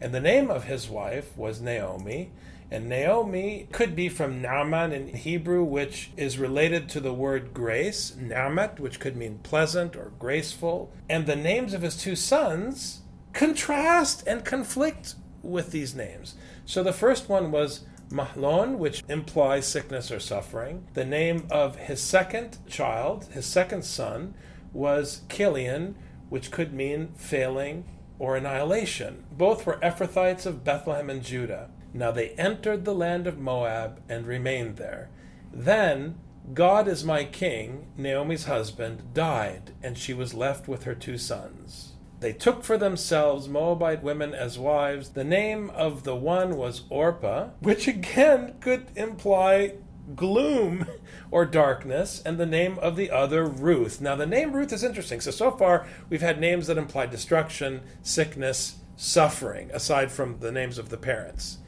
And 0.00 0.14
the 0.14 0.20
name 0.20 0.50
of 0.50 0.64
his 0.64 0.88
wife 0.88 1.36
was 1.36 1.60
Naomi. 1.60 2.32
And 2.70 2.88
Naomi 2.88 3.68
could 3.70 3.94
be 3.94 4.08
from 4.08 4.42
Naaman 4.42 4.92
in 4.92 5.08
Hebrew, 5.08 5.62
which 5.62 6.10
is 6.16 6.36
related 6.38 6.88
to 6.90 7.00
the 7.00 7.12
word 7.12 7.54
grace, 7.54 8.16
Naamat, 8.18 8.80
which 8.80 8.98
could 8.98 9.16
mean 9.16 9.38
pleasant 9.44 9.94
or 9.94 10.12
graceful. 10.18 10.92
And 11.08 11.26
the 11.26 11.36
names 11.36 11.74
of 11.74 11.82
his 11.82 11.96
two 11.96 12.16
sons 12.16 13.02
contrast 13.32 14.26
and 14.26 14.44
conflict 14.44 15.14
with 15.42 15.70
these 15.70 15.94
names. 15.94 16.34
So 16.64 16.82
the 16.82 16.92
first 16.92 17.28
one 17.28 17.52
was 17.52 17.84
Mahlon, 18.10 18.78
which 18.78 19.04
implies 19.08 19.66
sickness 19.66 20.10
or 20.10 20.18
suffering. 20.18 20.86
The 20.94 21.04
name 21.04 21.46
of 21.50 21.76
his 21.76 22.00
second 22.00 22.58
child, 22.66 23.26
his 23.26 23.46
second 23.46 23.84
son, 23.84 24.34
was 24.72 25.22
Chilion, 25.28 25.94
which 26.28 26.50
could 26.50 26.72
mean 26.72 27.12
failing 27.16 27.84
or 28.18 28.36
annihilation. 28.36 29.24
Both 29.30 29.66
were 29.66 29.78
Ephrathites 29.82 30.46
of 30.46 30.64
Bethlehem 30.64 31.10
and 31.10 31.22
Judah. 31.22 31.70
Now 31.92 32.10
they 32.10 32.30
entered 32.30 32.84
the 32.84 32.94
land 32.94 33.26
of 33.26 33.38
Moab 33.38 34.00
and 34.08 34.26
remained 34.26 34.76
there. 34.76 35.10
Then 35.52 36.18
God 36.54 36.86
is 36.86 37.04
my 37.04 37.24
king, 37.24 37.86
Naomi's 37.96 38.44
husband, 38.44 39.14
died, 39.14 39.72
and 39.82 39.98
she 39.98 40.14
was 40.14 40.34
left 40.34 40.68
with 40.68 40.84
her 40.84 40.94
two 40.94 41.18
sons. 41.18 41.94
They 42.20 42.32
took 42.32 42.64
for 42.64 42.78
themselves 42.78 43.48
Moabite 43.48 44.02
women 44.02 44.32
as 44.32 44.58
wives. 44.58 45.10
The 45.10 45.24
name 45.24 45.70
of 45.70 46.04
the 46.04 46.16
one 46.16 46.56
was 46.56 46.82
Orpah, 46.88 47.48
which 47.60 47.86
again 47.88 48.54
could 48.60 48.86
imply 48.96 49.74
gloom 50.14 50.86
or 51.30 51.44
darkness, 51.44 52.22
and 52.24 52.38
the 52.38 52.46
name 52.46 52.78
of 52.78 52.96
the 52.96 53.10
other 53.10 53.44
Ruth. 53.44 54.00
Now, 54.00 54.16
the 54.16 54.26
name 54.26 54.52
Ruth 54.52 54.72
is 54.72 54.84
interesting. 54.84 55.20
So, 55.20 55.30
so 55.30 55.50
far, 55.50 55.86
we've 56.08 56.22
had 56.22 56.40
names 56.40 56.66
that 56.68 56.78
imply 56.78 57.06
destruction, 57.06 57.82
sickness, 58.02 58.76
suffering, 58.96 59.70
aside 59.72 60.10
from 60.10 60.38
the 60.40 60.52
names 60.52 60.78
of 60.78 60.88
the 60.88 60.96
parents. 60.96 61.58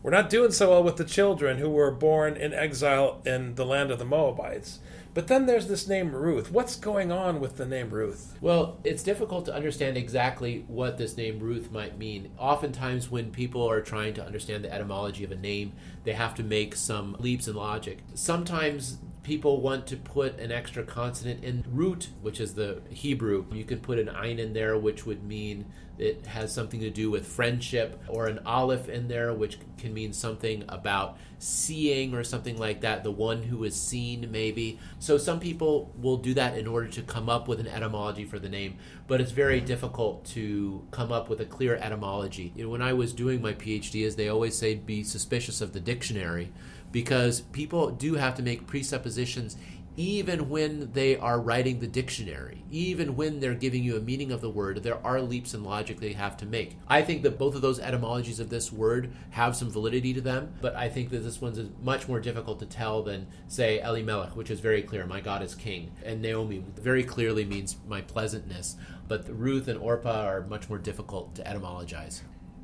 We're 0.00 0.12
not 0.12 0.30
doing 0.30 0.52
so 0.52 0.70
well 0.70 0.84
with 0.84 0.96
the 0.96 1.04
children 1.04 1.58
who 1.58 1.68
were 1.68 1.90
born 1.90 2.36
in 2.36 2.54
exile 2.54 3.20
in 3.26 3.56
the 3.56 3.66
land 3.66 3.90
of 3.90 3.98
the 3.98 4.04
Moabites. 4.04 4.78
But 5.12 5.26
then 5.26 5.46
there's 5.46 5.66
this 5.66 5.88
name 5.88 6.14
Ruth. 6.14 6.52
What's 6.52 6.76
going 6.76 7.10
on 7.10 7.40
with 7.40 7.56
the 7.56 7.66
name 7.66 7.90
Ruth? 7.90 8.38
Well, 8.40 8.78
it's 8.84 9.02
difficult 9.02 9.44
to 9.46 9.54
understand 9.54 9.96
exactly 9.96 10.64
what 10.68 10.98
this 10.98 11.16
name 11.16 11.40
Ruth 11.40 11.72
might 11.72 11.98
mean. 11.98 12.30
Oftentimes, 12.38 13.10
when 13.10 13.32
people 13.32 13.68
are 13.68 13.80
trying 13.80 14.14
to 14.14 14.24
understand 14.24 14.62
the 14.62 14.72
etymology 14.72 15.24
of 15.24 15.32
a 15.32 15.36
name, 15.36 15.72
they 16.04 16.12
have 16.12 16.36
to 16.36 16.44
make 16.44 16.76
some 16.76 17.16
leaps 17.18 17.48
in 17.48 17.56
logic. 17.56 17.98
Sometimes 18.14 18.98
people 19.24 19.60
want 19.60 19.88
to 19.88 19.96
put 19.96 20.38
an 20.38 20.52
extra 20.52 20.84
consonant 20.84 21.42
in 21.42 21.64
root, 21.68 22.10
which 22.22 22.38
is 22.38 22.54
the 22.54 22.82
Hebrew. 22.88 23.46
You 23.50 23.64
can 23.64 23.80
put 23.80 23.98
an 23.98 24.08
ein 24.08 24.38
in 24.38 24.52
there, 24.52 24.78
which 24.78 25.04
would 25.04 25.24
mean 25.24 25.66
it 25.98 26.26
has 26.26 26.52
something 26.52 26.80
to 26.80 26.90
do 26.90 27.10
with 27.10 27.26
friendship, 27.26 28.02
or 28.08 28.26
an 28.26 28.40
aleph 28.46 28.88
in 28.88 29.08
there, 29.08 29.32
which 29.34 29.58
can 29.78 29.92
mean 29.92 30.12
something 30.12 30.64
about 30.68 31.18
seeing 31.38 32.14
or 32.14 32.24
something 32.24 32.56
like 32.56 32.80
that, 32.80 33.04
the 33.04 33.10
one 33.10 33.42
who 33.42 33.64
is 33.64 33.80
seen, 33.80 34.28
maybe. 34.30 34.78
So 34.98 35.18
some 35.18 35.38
people 35.38 35.92
will 36.00 36.16
do 36.16 36.34
that 36.34 36.58
in 36.58 36.66
order 36.66 36.88
to 36.88 37.02
come 37.02 37.28
up 37.28 37.48
with 37.48 37.60
an 37.60 37.68
etymology 37.68 38.24
for 38.24 38.38
the 38.38 38.48
name, 38.48 38.76
but 39.06 39.20
it's 39.20 39.30
very 39.30 39.60
difficult 39.60 40.24
to 40.26 40.84
come 40.90 41.12
up 41.12 41.28
with 41.28 41.40
a 41.40 41.44
clear 41.44 41.76
etymology. 41.76 42.52
You 42.56 42.64
know, 42.64 42.70
when 42.70 42.82
I 42.82 42.92
was 42.92 43.12
doing 43.12 43.40
my 43.40 43.52
PhD, 43.52 44.06
as 44.06 44.16
they 44.16 44.28
always 44.28 44.56
say, 44.56 44.74
be 44.74 45.04
suspicious 45.04 45.60
of 45.60 45.72
the 45.72 45.80
dictionary 45.80 46.52
because 46.90 47.42
people 47.42 47.90
do 47.90 48.14
have 48.14 48.34
to 48.36 48.42
make 48.42 48.66
presuppositions 48.66 49.56
even 49.98 50.48
when 50.48 50.92
they 50.92 51.16
are 51.16 51.40
writing 51.40 51.80
the 51.80 51.86
dictionary, 51.88 52.62
even 52.70 53.16
when 53.16 53.40
they're 53.40 53.52
giving 53.52 53.82
you 53.82 53.96
a 53.96 54.00
meaning 54.00 54.30
of 54.30 54.40
the 54.40 54.48
word, 54.48 54.80
there 54.84 55.04
are 55.04 55.20
leaps 55.20 55.54
in 55.54 55.64
logic 55.64 55.98
they 55.98 56.12
have 56.12 56.36
to 56.36 56.46
make. 56.46 56.78
I 56.86 57.02
think 57.02 57.24
that 57.24 57.36
both 57.36 57.56
of 57.56 57.62
those 57.62 57.80
etymologies 57.80 58.38
of 58.38 58.48
this 58.48 58.72
word 58.72 59.12
have 59.30 59.56
some 59.56 59.72
validity 59.72 60.14
to 60.14 60.20
them, 60.20 60.54
but 60.60 60.76
I 60.76 60.88
think 60.88 61.10
that 61.10 61.24
this 61.24 61.40
one's 61.40 61.58
is 61.58 61.70
much 61.82 62.06
more 62.06 62.20
difficult 62.20 62.60
to 62.60 62.66
tell 62.66 63.02
than, 63.02 63.26
say, 63.48 63.80
Elimelech, 63.80 64.36
which 64.36 64.52
is 64.52 64.60
very 64.60 64.82
clear, 64.82 65.04
my 65.04 65.20
God 65.20 65.42
is 65.42 65.56
king, 65.56 65.90
and 66.04 66.22
Naomi 66.22 66.64
very 66.76 67.02
clearly 67.02 67.44
means 67.44 67.74
my 67.88 68.00
pleasantness, 68.00 68.76
but 69.08 69.28
Ruth 69.28 69.66
and 69.66 69.80
Orpah 69.80 70.26
are 70.26 70.42
much 70.42 70.68
more 70.68 70.78
difficult 70.78 71.34
to 71.34 71.42
etymologize. 71.42 72.20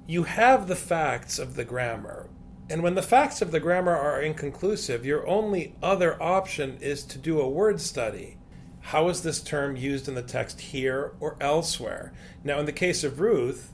You 0.07 0.23
have 0.23 0.69
the 0.69 0.77
facts 0.77 1.41
of 1.41 1.57
the 1.57 1.65
grammar, 1.65 2.29
and 2.71 2.83
when 2.83 2.95
the 2.95 3.03
facts 3.03 3.43
of 3.43 3.51
the 3.51 3.61
grammar 3.61 3.95
are 3.95 4.23
inconclusive, 4.23 5.05
your 5.05 5.27
only 5.29 5.75
other 5.83 6.21
option 6.23 6.79
is 6.81 7.05
to 7.05 7.19
do 7.19 7.41
a 7.41 7.49
word 7.49 7.81
study. 7.81 8.39
How 8.81 9.09
is 9.09 9.23
this 9.23 9.43
term 9.43 9.77
used 9.77 10.09
in 10.09 10.15
the 10.15 10.23
text 10.23 10.61
here 10.61 11.13
or 11.21 11.37
elsewhere? 11.41 12.13
Now, 12.43 12.59
in 12.59 12.67
the 12.67 12.73
case 12.73 13.05
of 13.05 13.21
Ruth, 13.21 13.74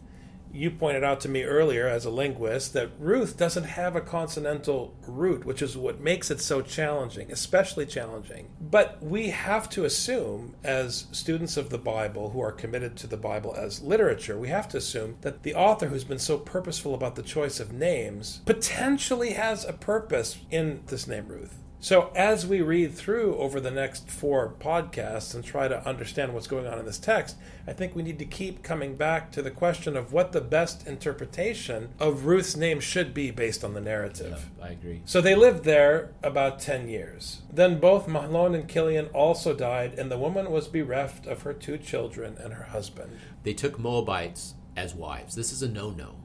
you 0.53 0.71
pointed 0.71 1.05
out 1.05 1.21
to 1.21 1.29
me 1.29 1.45
earlier 1.45 1.87
as 1.87 2.05
a 2.05 2.11
linguist 2.11 2.73
that 2.73 2.91
Ruth 2.99 3.37
doesn't 3.37 3.65
have 3.65 3.97
a 3.97 4.01
consonantal 4.01 4.95
root, 5.07 5.45
which 5.45 5.63
is 5.63 5.77
what 5.77 6.01
makes 6.01 6.31
it 6.31 6.41
so 6.41 6.63
challenging, 6.63 7.31
especially 7.31 7.87
challenging. 7.87 8.49
But 8.61 9.03
we 9.03 9.31
have 9.31 9.69
to 9.71 9.85
assume, 9.85 10.55
as 10.65 11.07
students 11.13 11.57
of 11.57 11.71
the 11.71 11.79
Bible 11.79 12.31
who 12.31 12.41
are 12.41 12.53
committed 12.53 12.97
to 12.97 13.07
the 13.07 13.17
Bible 13.17 13.55
as 13.55 13.83
literature, 13.83 14.39
we 14.39 14.49
have 14.49 14.69
to 14.69 14.79
assume 14.79 15.17
that 15.21 15.43
the 15.43 15.55
author 15.55 15.87
who's 15.87 16.05
been 16.05 16.19
so 16.19 16.39
purposeful 16.39 16.95
about 16.95 17.17
the 17.17 17.23
choice 17.23 17.61
of 17.61 17.73
names 17.73 18.41
potentially 18.45 19.33
has 19.33 19.65
a 19.65 19.73
purpose 19.73 20.39
in 20.51 20.83
this 20.87 21.07
name 21.07 21.29
Ruth. 21.29 21.57
So, 21.83 22.13
as 22.15 22.47
we 22.47 22.61
read 22.61 22.95
through 22.95 23.37
over 23.37 23.59
the 23.59 23.71
next 23.71 24.11
four 24.11 24.53
podcasts 24.61 25.35
and 25.35 25.43
try 25.43 25.67
to 25.67 25.89
understand 25.89 26.35
what's 26.35 26.47
going 26.47 26.67
on 26.67 26.79
in 26.79 26.85
this 26.85 26.99
text, 26.99 27.37
I 27.67 27.73
think 27.73 27.97
we 27.97 28.03
need 28.03 28.19
to 28.19 28.27
keep 28.27 28.63
coming 28.63 28.97
back 28.97 29.33
to 29.33 29.41
the 29.41 29.51
question 29.51 29.97
of 29.97 30.13
what 30.13 30.33
the 30.33 30.43
best 30.43 30.87
interpretation 30.87 31.89
of 31.99 32.27
Ruth's 32.27 32.55
name 32.55 32.81
should 32.81 33.15
be 33.15 33.31
based 33.31 33.65
on 33.65 33.73
the 33.73 33.81
narrative. 33.81 34.51
Yeah, 34.59 34.67
I 34.67 34.69
agree. 34.73 35.01
So, 35.07 35.23
they 35.23 35.35
lived 35.35 35.65
there 35.65 36.11
about 36.23 36.61
10 36.61 36.87
years. 36.87 37.41
Then 37.51 37.81
both 37.81 38.07
Mahlon 38.07 38.55
and 38.55 38.69
Chilion 38.69 39.07
also 39.15 39.55
died, 39.55 39.99
and 39.99 40.11
the 40.11 40.19
woman 40.19 40.51
was 40.51 40.69
bereft 40.69 41.27
of 41.27 41.43
her 41.43 41.55
two 41.55 41.79
children 41.79 42.37
and 42.39 42.53
her 42.53 42.65
husband. 42.65 43.17
They 43.43 43.55
took 43.55 43.79
Moabites 43.79 44.53
as 44.77 44.95
wives. 44.95 45.35
This 45.35 45.51
is 45.51 45.63
a 45.63 45.69
no 45.69 45.91
no. 45.91 46.17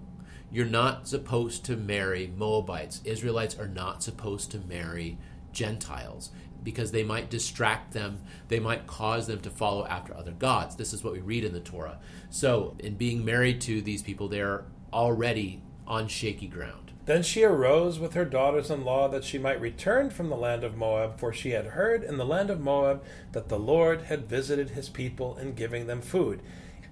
You're 0.51 0.65
not 0.65 1.07
supposed 1.07 1.65
to 1.65 1.75
marry 1.75 2.31
Moabites. 2.35 3.01
Israelites 3.03 3.57
are 3.57 3.67
not 3.67 4.03
supposed 4.03 4.51
to 4.51 4.59
marry 4.59 5.17
Gentiles 5.55 6.29
because 6.63 6.91
they 6.91 7.03
might 7.03 7.29
distract 7.29 7.93
them, 7.93 8.19
they 8.49 8.59
might 8.59 8.87
cause 8.87 9.27
them 9.27 9.39
to 9.39 9.49
follow 9.49 9.85
after 9.85 10.13
other 10.15 10.31
gods. 10.31 10.75
This 10.75 10.93
is 10.93 11.03
what 11.03 11.13
we 11.13 11.19
read 11.19 11.43
in 11.45 11.53
the 11.53 11.59
Torah. 11.59 11.99
So, 12.29 12.75
in 12.79 12.95
being 12.95 13.23
married 13.23 13.61
to 13.61 13.81
these 13.81 14.01
people, 14.01 14.27
they're 14.27 14.65
already 14.91 15.61
on 15.87 16.07
shaky 16.07 16.47
ground. 16.47 16.91
Then 17.05 17.21
she 17.21 17.43
arose 17.43 17.99
with 17.99 18.15
her 18.15 18.25
daughters 18.25 18.71
in 18.71 18.83
law 18.83 19.07
that 19.09 19.23
she 19.23 19.37
might 19.37 19.61
return 19.61 20.09
from 20.09 20.29
the 20.29 20.35
land 20.35 20.63
of 20.63 20.75
Moab, 20.75 21.19
for 21.19 21.31
she 21.31 21.51
had 21.51 21.67
heard 21.67 22.03
in 22.03 22.17
the 22.17 22.25
land 22.25 22.49
of 22.49 22.59
Moab 22.59 23.03
that 23.31 23.47
the 23.47 23.59
Lord 23.59 24.03
had 24.03 24.27
visited 24.27 24.71
his 24.71 24.89
people 24.89 25.37
in 25.37 25.53
giving 25.53 25.85
them 25.85 26.01
food. 26.01 26.41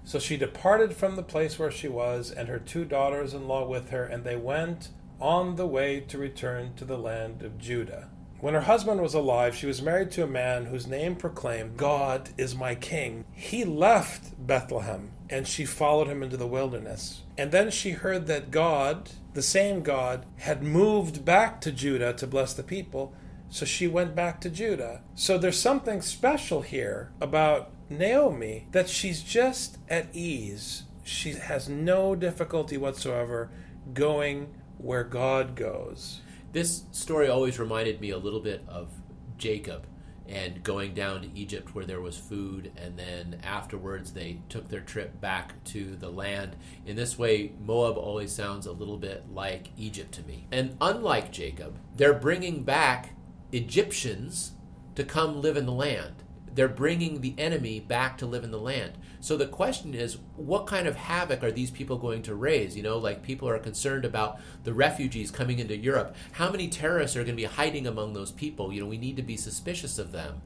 So 0.04 0.20
she 0.20 0.36
departed 0.36 0.94
from 0.94 1.16
the 1.16 1.22
place 1.24 1.58
where 1.58 1.72
she 1.72 1.88
was, 1.88 2.30
and 2.30 2.48
her 2.48 2.60
two 2.60 2.84
daughters 2.84 3.34
in 3.34 3.48
law 3.48 3.66
with 3.66 3.90
her, 3.90 4.04
and 4.04 4.22
they 4.22 4.36
went 4.36 4.90
on 5.20 5.56
the 5.56 5.66
way 5.66 5.98
to 5.98 6.18
return 6.18 6.74
to 6.76 6.84
the 6.84 6.98
land 6.98 7.42
of 7.42 7.58
Judah. 7.58 8.10
When 8.44 8.52
her 8.52 8.60
husband 8.60 9.00
was 9.00 9.14
alive, 9.14 9.56
she 9.56 9.64
was 9.64 9.80
married 9.80 10.10
to 10.10 10.22
a 10.22 10.26
man 10.26 10.66
whose 10.66 10.86
name 10.86 11.16
proclaimed, 11.16 11.78
God 11.78 12.28
is 12.36 12.54
my 12.54 12.74
king. 12.74 13.24
He 13.32 13.64
left 13.64 14.34
Bethlehem 14.46 15.12
and 15.30 15.48
she 15.48 15.64
followed 15.64 16.08
him 16.08 16.22
into 16.22 16.36
the 16.36 16.46
wilderness. 16.46 17.22
And 17.38 17.52
then 17.52 17.70
she 17.70 17.92
heard 17.92 18.26
that 18.26 18.50
God, 18.50 19.08
the 19.32 19.40
same 19.40 19.80
God, 19.80 20.26
had 20.36 20.62
moved 20.62 21.24
back 21.24 21.62
to 21.62 21.72
Judah 21.72 22.12
to 22.12 22.26
bless 22.26 22.52
the 22.52 22.62
people. 22.62 23.14
So 23.48 23.64
she 23.64 23.88
went 23.88 24.14
back 24.14 24.42
to 24.42 24.50
Judah. 24.50 25.00
So 25.14 25.38
there's 25.38 25.58
something 25.58 26.02
special 26.02 26.60
here 26.60 27.12
about 27.22 27.70
Naomi 27.88 28.66
that 28.72 28.90
she's 28.90 29.22
just 29.22 29.78
at 29.88 30.14
ease. 30.14 30.82
She 31.02 31.32
has 31.32 31.70
no 31.70 32.14
difficulty 32.14 32.76
whatsoever 32.76 33.48
going 33.94 34.54
where 34.76 35.04
God 35.04 35.56
goes. 35.56 36.20
This 36.54 36.84
story 36.92 37.28
always 37.28 37.58
reminded 37.58 38.00
me 38.00 38.10
a 38.10 38.16
little 38.16 38.38
bit 38.38 38.64
of 38.68 38.92
Jacob 39.38 39.88
and 40.28 40.62
going 40.62 40.94
down 40.94 41.22
to 41.22 41.36
Egypt 41.36 41.74
where 41.74 41.84
there 41.84 42.00
was 42.00 42.16
food, 42.16 42.70
and 42.76 42.96
then 42.96 43.40
afterwards 43.42 44.12
they 44.12 44.38
took 44.48 44.68
their 44.68 44.80
trip 44.80 45.20
back 45.20 45.62
to 45.64 45.96
the 45.96 46.10
land. 46.10 46.54
In 46.86 46.94
this 46.94 47.18
way, 47.18 47.50
Moab 47.60 47.98
always 47.98 48.30
sounds 48.30 48.66
a 48.66 48.72
little 48.72 48.96
bit 48.96 49.24
like 49.34 49.70
Egypt 49.76 50.12
to 50.12 50.22
me. 50.22 50.46
And 50.52 50.76
unlike 50.80 51.32
Jacob, 51.32 51.76
they're 51.96 52.14
bringing 52.14 52.62
back 52.62 53.16
Egyptians 53.50 54.52
to 54.94 55.02
come 55.02 55.40
live 55.40 55.56
in 55.56 55.66
the 55.66 55.72
land. 55.72 56.22
They're 56.54 56.68
bringing 56.68 57.20
the 57.20 57.34
enemy 57.36 57.80
back 57.80 58.16
to 58.18 58.26
live 58.26 58.44
in 58.44 58.50
the 58.50 58.58
land. 58.58 58.92
So 59.20 59.36
the 59.36 59.46
question 59.46 59.94
is, 59.94 60.18
what 60.36 60.66
kind 60.66 60.86
of 60.86 60.96
havoc 60.96 61.42
are 61.42 61.50
these 61.50 61.70
people 61.70 61.96
going 61.96 62.22
to 62.22 62.34
raise? 62.34 62.76
You 62.76 62.82
know, 62.82 62.98
like 62.98 63.22
people 63.22 63.48
are 63.48 63.58
concerned 63.58 64.04
about 64.04 64.38
the 64.62 64.74
refugees 64.74 65.30
coming 65.30 65.58
into 65.58 65.76
Europe. 65.76 66.14
How 66.32 66.50
many 66.50 66.68
terrorists 66.68 67.16
are 67.16 67.24
going 67.24 67.36
to 67.36 67.42
be 67.42 67.44
hiding 67.44 67.86
among 67.86 68.12
those 68.12 68.30
people? 68.30 68.72
You 68.72 68.82
know, 68.82 68.86
we 68.86 68.98
need 68.98 69.16
to 69.16 69.22
be 69.22 69.36
suspicious 69.36 69.98
of 69.98 70.12
them. 70.12 70.42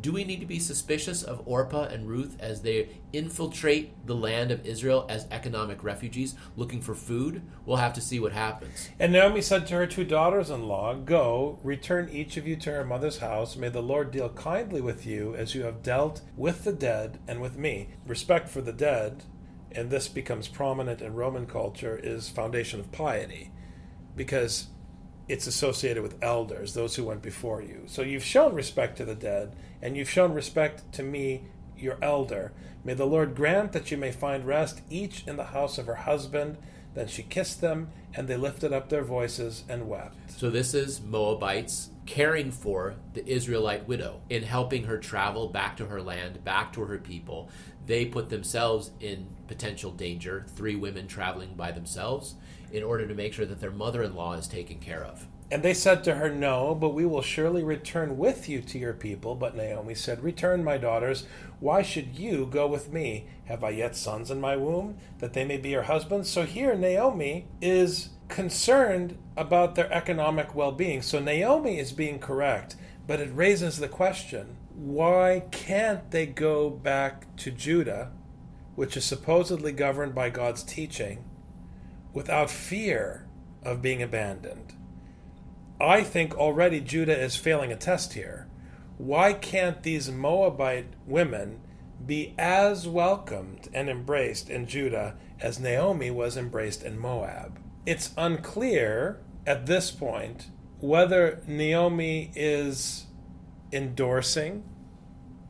Do 0.00 0.12
we 0.12 0.24
need 0.24 0.40
to 0.40 0.46
be 0.46 0.58
suspicious 0.58 1.22
of 1.22 1.42
Orpah 1.44 1.88
and 1.88 2.08
Ruth 2.08 2.36
as 2.40 2.62
they 2.62 2.88
infiltrate 3.12 4.06
the 4.06 4.14
land 4.14 4.50
of 4.50 4.64
Israel 4.64 5.04
as 5.10 5.26
economic 5.30 5.84
refugees 5.84 6.36
looking 6.56 6.80
for 6.80 6.94
food? 6.94 7.42
We'll 7.66 7.76
have 7.76 7.92
to 7.94 8.00
see 8.00 8.18
what 8.18 8.32
happens. 8.32 8.88
And 8.98 9.12
Naomi 9.12 9.42
said 9.42 9.66
to 9.66 9.74
her 9.74 9.86
two 9.86 10.04
daughters 10.04 10.48
in 10.48 10.66
law, 10.66 10.94
Go, 10.94 11.58
return 11.62 12.08
each 12.10 12.38
of 12.38 12.46
you 12.46 12.56
to 12.56 12.70
her 12.70 12.84
mother's 12.84 13.18
house. 13.18 13.56
May 13.56 13.68
the 13.68 13.82
Lord 13.82 14.10
deal 14.10 14.30
kindly 14.30 14.80
with 14.80 15.04
you 15.04 15.34
as 15.34 15.54
you 15.54 15.64
have 15.64 15.82
dealt 15.82 16.22
with 16.34 16.64
the 16.64 16.72
dead 16.72 17.18
and 17.28 17.42
with 17.42 17.58
me. 17.58 17.90
Respect 18.06 18.48
for 18.48 18.62
the 18.62 18.72
dead, 18.72 19.24
and 19.70 19.90
this 19.90 20.08
becomes 20.08 20.48
prominent 20.48 21.02
in 21.02 21.12
Roman 21.12 21.46
culture, 21.46 22.00
is 22.02 22.30
foundation 22.30 22.80
of 22.80 22.90
piety. 22.90 23.50
Because 24.16 24.68
it's 25.28 25.46
associated 25.46 26.02
with 26.02 26.16
elders, 26.22 26.74
those 26.74 26.96
who 26.96 27.04
went 27.04 27.22
before 27.22 27.62
you. 27.62 27.82
So 27.86 28.02
you've 28.02 28.24
shown 28.24 28.54
respect 28.54 28.96
to 28.96 29.04
the 29.04 29.14
dead, 29.14 29.54
and 29.82 29.96
you've 29.96 30.10
shown 30.10 30.32
respect 30.32 30.92
to 30.92 31.02
me, 31.02 31.44
your 31.76 31.98
elder. 32.02 32.52
May 32.84 32.94
the 32.94 33.06
Lord 33.06 33.34
grant 33.34 33.72
that 33.72 33.90
you 33.90 33.96
may 33.96 34.12
find 34.12 34.46
rest, 34.46 34.82
each 34.90 35.26
in 35.26 35.36
the 35.36 35.44
house 35.44 35.78
of 35.78 35.86
her 35.86 35.96
husband. 35.96 36.58
Then 36.94 37.06
she 37.06 37.22
kissed 37.22 37.60
them, 37.60 37.88
and 38.14 38.26
they 38.26 38.36
lifted 38.36 38.72
up 38.72 38.88
their 38.88 39.04
voices 39.04 39.64
and 39.68 39.88
wept. 39.88 40.32
So 40.32 40.50
this 40.50 40.74
is 40.74 41.00
Moabites 41.00 41.90
caring 42.06 42.50
for 42.50 42.96
the 43.12 43.26
Israelite 43.28 43.86
widow 43.86 44.20
in 44.28 44.42
helping 44.42 44.84
her 44.84 44.98
travel 44.98 45.48
back 45.48 45.76
to 45.76 45.86
her 45.86 46.02
land, 46.02 46.42
back 46.44 46.72
to 46.72 46.84
her 46.84 46.98
people. 46.98 47.48
They 47.86 48.04
put 48.04 48.28
themselves 48.28 48.90
in 49.00 49.28
potential 49.46 49.92
danger, 49.92 50.44
three 50.56 50.74
women 50.74 51.06
traveling 51.06 51.54
by 51.54 51.70
themselves 51.70 52.34
in 52.72 52.82
order 52.82 53.06
to 53.06 53.14
make 53.14 53.32
sure 53.32 53.46
that 53.46 53.60
their 53.60 53.70
mother 53.70 54.02
in 54.02 54.14
law 54.14 54.32
is 54.34 54.48
taken 54.48 54.78
care 54.78 55.04
of. 55.04 55.26
And 55.52 55.62
they 55.62 55.74
said 55.74 56.04
to 56.04 56.14
her, 56.14 56.30
No, 56.30 56.74
but 56.74 56.94
we 56.94 57.04
will 57.04 57.22
surely 57.22 57.64
return 57.64 58.16
with 58.16 58.48
you 58.48 58.60
to 58.62 58.78
your 58.78 58.92
people. 58.92 59.34
But 59.34 59.56
Naomi 59.56 59.94
said, 59.94 60.22
Return, 60.22 60.62
my 60.62 60.78
daughters. 60.78 61.26
Why 61.58 61.82
should 61.82 62.18
you 62.18 62.46
go 62.46 62.66
with 62.66 62.92
me? 62.92 63.26
Have 63.46 63.64
I 63.64 63.70
yet 63.70 63.96
sons 63.96 64.30
in 64.30 64.40
my 64.40 64.56
womb, 64.56 64.96
that 65.18 65.32
they 65.32 65.44
may 65.44 65.56
be 65.56 65.70
your 65.70 65.82
husbands? 65.82 66.30
So 66.30 66.44
here, 66.44 66.74
Naomi 66.74 67.46
is 67.60 68.10
concerned 68.28 69.18
about 69.36 69.74
their 69.74 69.92
economic 69.92 70.54
well 70.54 70.72
being. 70.72 71.02
So 71.02 71.18
Naomi 71.18 71.78
is 71.78 71.92
being 71.92 72.18
correct, 72.20 72.76
but 73.06 73.20
it 73.20 73.34
raises 73.34 73.78
the 73.78 73.88
question 73.88 74.56
why 74.74 75.42
can't 75.50 76.10
they 76.10 76.24
go 76.24 76.70
back 76.70 77.36
to 77.36 77.50
Judah, 77.50 78.12
which 78.76 78.96
is 78.96 79.04
supposedly 79.04 79.72
governed 79.72 80.14
by 80.14 80.30
God's 80.30 80.62
teaching? 80.62 81.24
without 82.12 82.50
fear 82.50 83.26
of 83.62 83.82
being 83.82 84.02
abandoned. 84.02 84.74
I 85.80 86.02
think 86.02 86.36
already 86.36 86.80
Judah 86.80 87.18
is 87.18 87.36
failing 87.36 87.72
a 87.72 87.76
test 87.76 88.12
here. 88.12 88.46
Why 88.98 89.32
can't 89.32 89.82
these 89.82 90.10
Moabite 90.10 90.88
women 91.06 91.60
be 92.04 92.34
as 92.38 92.86
welcomed 92.86 93.68
and 93.72 93.88
embraced 93.88 94.50
in 94.50 94.66
Judah 94.66 95.16
as 95.40 95.58
Naomi 95.58 96.10
was 96.10 96.36
embraced 96.36 96.82
in 96.82 96.98
Moab? 96.98 97.58
It's 97.86 98.10
unclear 98.18 99.20
at 99.46 99.64
this 99.64 99.90
point 99.90 100.48
whether 100.80 101.42
Naomi 101.46 102.30
is 102.34 103.06
endorsing 103.72 104.64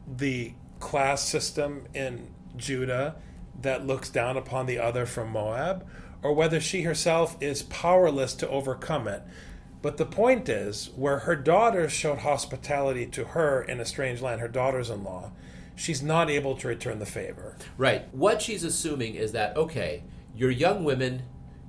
the 0.06 0.54
class 0.78 1.22
system 1.22 1.86
in 1.92 2.28
Judah 2.56 3.16
that 3.60 3.86
looks 3.86 4.08
down 4.08 4.36
upon 4.36 4.66
the 4.66 4.78
other 4.78 5.06
from 5.06 5.30
Moab, 5.30 5.86
or 6.22 6.32
whether 6.32 6.60
she 6.60 6.82
herself 6.82 7.36
is 7.40 7.62
powerless 7.64 8.34
to 8.34 8.48
overcome 8.48 9.08
it. 9.08 9.22
But 9.82 9.96
the 9.96 10.06
point 10.06 10.48
is, 10.48 10.90
where 10.94 11.20
her 11.20 11.36
daughters 11.36 11.92
showed 11.92 12.18
hospitality 12.18 13.06
to 13.06 13.24
her 13.24 13.62
in 13.62 13.80
a 13.80 13.86
strange 13.86 14.20
land, 14.20 14.40
her 14.40 14.48
daughters 14.48 14.90
in 14.90 15.02
law, 15.02 15.32
she's 15.74 16.02
not 16.02 16.28
able 16.28 16.54
to 16.56 16.68
return 16.68 16.98
the 16.98 17.06
favor. 17.06 17.56
Right. 17.78 18.12
What 18.14 18.42
she's 18.42 18.62
assuming 18.62 19.14
is 19.14 19.32
that, 19.32 19.56
okay, 19.56 20.02
you're 20.34 20.50
young 20.50 20.84
women, 20.84 21.22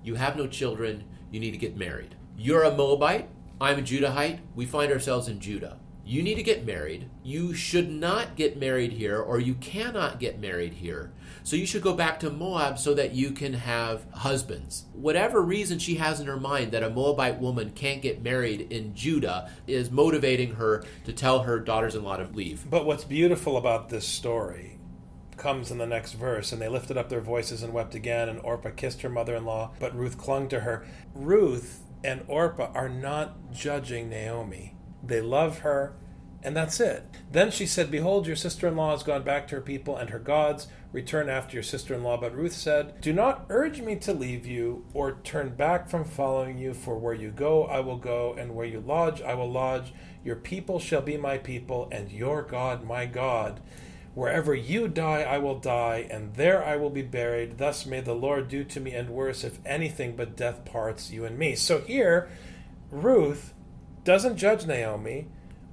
you 0.04 0.16
have 0.16 0.36
no 0.36 0.48
children, 0.48 1.06
you 1.32 1.40
need 1.40 1.52
to 1.52 1.58
get 1.58 1.78
married. 1.78 2.16
You're 2.38 2.64
a 2.64 2.76
Moabite, 2.76 3.30
I'm 3.62 3.80
a 3.80 3.82
Judahite, 3.82 4.40
we 4.56 4.66
find 4.66 4.92
ourselves 4.92 5.28
in 5.28 5.40
Judah. 5.40 5.78
You 6.04 6.24
need 6.24 6.36
to 6.36 6.44
get 6.44 6.66
married. 6.66 7.10
You 7.24 7.54
should 7.54 7.90
not 7.90 8.36
get 8.36 8.58
married 8.58 8.94
here, 8.94 9.20
or 9.20 9.40
you 9.40 9.54
cannot 9.56 10.20
get 10.20 10.40
married 10.40 10.74
here. 10.74 11.14
So 11.44 11.56
you 11.56 11.66
should 11.66 11.82
go 11.82 11.94
back 11.94 12.20
to 12.22 12.30
Moab 12.30 12.80
so 12.80 12.94
that 12.94 13.14
you 13.14 13.32
can 13.32 13.54
have 13.54 14.06
husbands. 14.12 14.86
Whatever 14.94 15.42
reason 15.42 15.80
she 15.80 15.96
has 15.96 16.20
in 16.20 16.28
her 16.28 16.40
mind 16.40 16.72
that 16.72 16.84
a 16.84 16.90
Moabite 16.90 17.40
woman 17.40 17.72
can't 17.72 18.02
get 18.02 18.24
married 18.24 18.72
in 18.72 18.96
Judah 18.96 19.50
is 19.68 19.92
motivating 19.92 20.56
her 20.56 20.84
to 21.06 21.14
tell 21.14 21.40
her 21.44 21.60
daughters 21.60 21.96
in 21.96 22.04
law 22.04 22.18
to 22.18 22.28
leave. 22.34 22.70
But 22.70 22.86
what's 22.86 23.04
beautiful 23.04 23.58
about 23.58 23.90
this 23.90 24.08
story 24.08 24.80
comes 25.42 25.72
in 25.72 25.80
the 25.80 25.88
next 25.88 26.14
verse. 26.14 26.52
And 26.52 26.62
they 26.62 26.70
lifted 26.70 26.98
up 26.98 27.10
their 27.10 27.22
voices 27.22 27.64
and 27.64 27.74
wept 27.74 27.96
again, 27.96 28.30
and 28.30 28.40
Orpah 28.42 28.70
kissed 28.72 29.02
her 29.02 29.10
mother 29.10 29.36
in 29.36 29.44
law, 29.44 29.72
but 29.80 29.96
Ruth 29.96 30.18
clung 30.18 30.48
to 30.50 30.62
her. 30.62 30.86
Ruth 31.14 31.84
and 32.04 32.24
Orpah 32.28 32.72
are 32.74 32.90
not 32.90 33.52
judging 33.52 34.10
Naomi, 34.10 34.76
they 35.04 35.22
love 35.22 35.60
her. 35.60 35.96
And 36.44 36.58
that's 36.58 36.80
it. 36.80 37.04
Then 37.32 37.52
she 37.52 37.68
said, 37.68 37.92
Behold, 37.92 38.26
your 38.26 38.36
sister 38.36 38.68
in 38.68 38.76
law 38.76 38.92
has 38.92 39.04
gone 39.04 39.22
back 39.22 39.48
to 39.48 39.56
her 39.56 39.62
people 39.62 39.96
and 39.96 40.10
her 40.10 40.18
gods. 40.18 40.68
Return 40.92 41.30
after 41.30 41.56
your 41.56 41.64
sister 41.64 41.94
in 41.94 42.04
law. 42.04 42.18
But 42.18 42.36
Ruth 42.36 42.54
said, 42.54 43.00
Do 43.00 43.14
not 43.14 43.46
urge 43.50 43.82
me 43.82 43.96
to 43.98 44.14
leave 44.14 44.46
you 44.46 44.86
or 44.94 45.20
turn 45.24 45.56
back 45.56 45.90
from 45.90 46.04
following 46.04 46.58
you, 46.58 46.74
for 46.74 46.98
where 46.98 47.14
you 47.14 47.32
go, 47.32 47.66
I 47.66 47.80
will 47.80 47.98
go, 47.98 48.34
and 48.38 48.56
where 48.56 48.66
you 48.66 48.82
lodge, 48.82 49.22
I 49.22 49.34
will 49.36 49.50
lodge. 49.50 49.94
Your 50.24 50.36
people 50.36 50.80
shall 50.80 51.02
be 51.02 51.18
my 51.18 51.38
people, 51.38 51.88
and 51.92 52.12
your 52.12 52.42
God 52.42 52.84
my 52.84 53.06
God. 53.06 53.62
Wherever 54.14 54.54
you 54.54 54.90
die, 54.90 55.22
I 55.22 55.38
will 55.38 55.58
die, 55.58 56.06
and 56.12 56.36
there 56.36 56.64
I 56.64 56.76
will 56.76 56.90
be 56.90 57.02
buried. 57.02 57.58
Thus 57.58 57.86
may 57.86 58.02
the 58.02 58.14
Lord 58.14 58.50
do 58.50 58.66
to 58.66 58.80
me, 58.82 58.92
and 58.92 59.10
worse, 59.10 59.46
if 59.46 59.60
anything 59.66 60.18
but 60.18 60.36
death 60.36 60.66
parts 60.66 61.10
you 61.10 61.24
and 61.24 61.40
me. 61.40 61.56
So 61.56 61.80
here, 61.80 62.30
Ruth 62.92 63.54
doesn't 64.04 64.36
judge 64.36 64.66
Naomi 64.66 65.28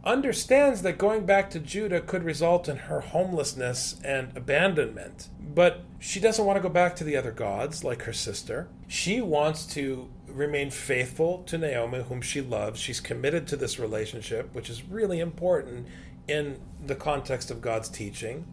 understands 0.05 0.83
that 0.83 0.99
going 0.99 1.27
back 1.27 1.51
to 1.51 1.59
Judah 1.59 2.01
could 2.01 2.23
result 2.23 2.69
in 2.69 2.77
her 2.77 3.01
homelessness 3.01 4.01
and 4.05 4.37
abandonment. 4.37 5.29
But 5.41 5.83
she 5.99 6.21
doesn't 6.21 6.45
want 6.45 6.57
to 6.57 6.63
go 6.63 6.69
back 6.69 6.95
to 6.97 7.05
the 7.05 7.17
other 7.17 7.33
gods 7.33 7.83
like 7.83 8.03
her 8.03 8.13
sister. 8.13 8.69
She 8.87 9.21
wants 9.21 9.67
to 9.75 10.09
remain 10.29 10.71
faithful 10.71 11.43
to 11.45 11.59
Naomi, 11.59 12.03
whom 12.03 12.23
she 12.23 12.41
loves. 12.41 12.79
She's 12.81 13.01
committed 13.01 13.47
to 13.49 13.57
this 13.57 13.79
relationship, 13.79 14.55
which 14.55 14.71
is 14.71 14.85
really 14.85 15.21
important 15.21 15.89
in 16.29 16.61
the 16.85 16.95
context 16.95 17.51
of 17.51 17.61
God's 17.61 17.89
teaching. 17.89 18.47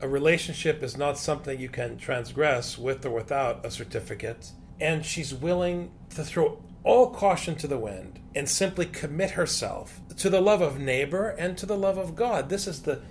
A 0.00 0.08
relationship 0.08 0.82
is 0.82 0.96
not 0.96 1.16
something 1.16 1.58
you 1.58 1.70
can 1.70 1.96
transgress 1.96 2.76
with 2.76 3.06
or 3.06 3.10
without 3.10 3.64
a 3.64 3.70
certificate. 3.70 4.50
And 4.78 5.06
she's 5.06 5.32
willing 5.32 5.90
to 6.10 6.22
throw 6.22 6.62
all 6.86 7.10
caution 7.10 7.56
to 7.56 7.66
the 7.66 7.76
wind 7.76 8.20
and 8.34 8.48
simply 8.48 8.86
commit 8.86 9.32
herself 9.32 10.00
to 10.16 10.30
the 10.30 10.40
love 10.40 10.62
of 10.62 10.78
neighbor 10.78 11.30
and 11.30 11.58
to 11.58 11.66
the 11.66 11.76
love 11.76 11.98
of 11.98 12.14
God. 12.14 12.48
This 12.48 12.68
is 12.68 12.82
the 12.82 13.02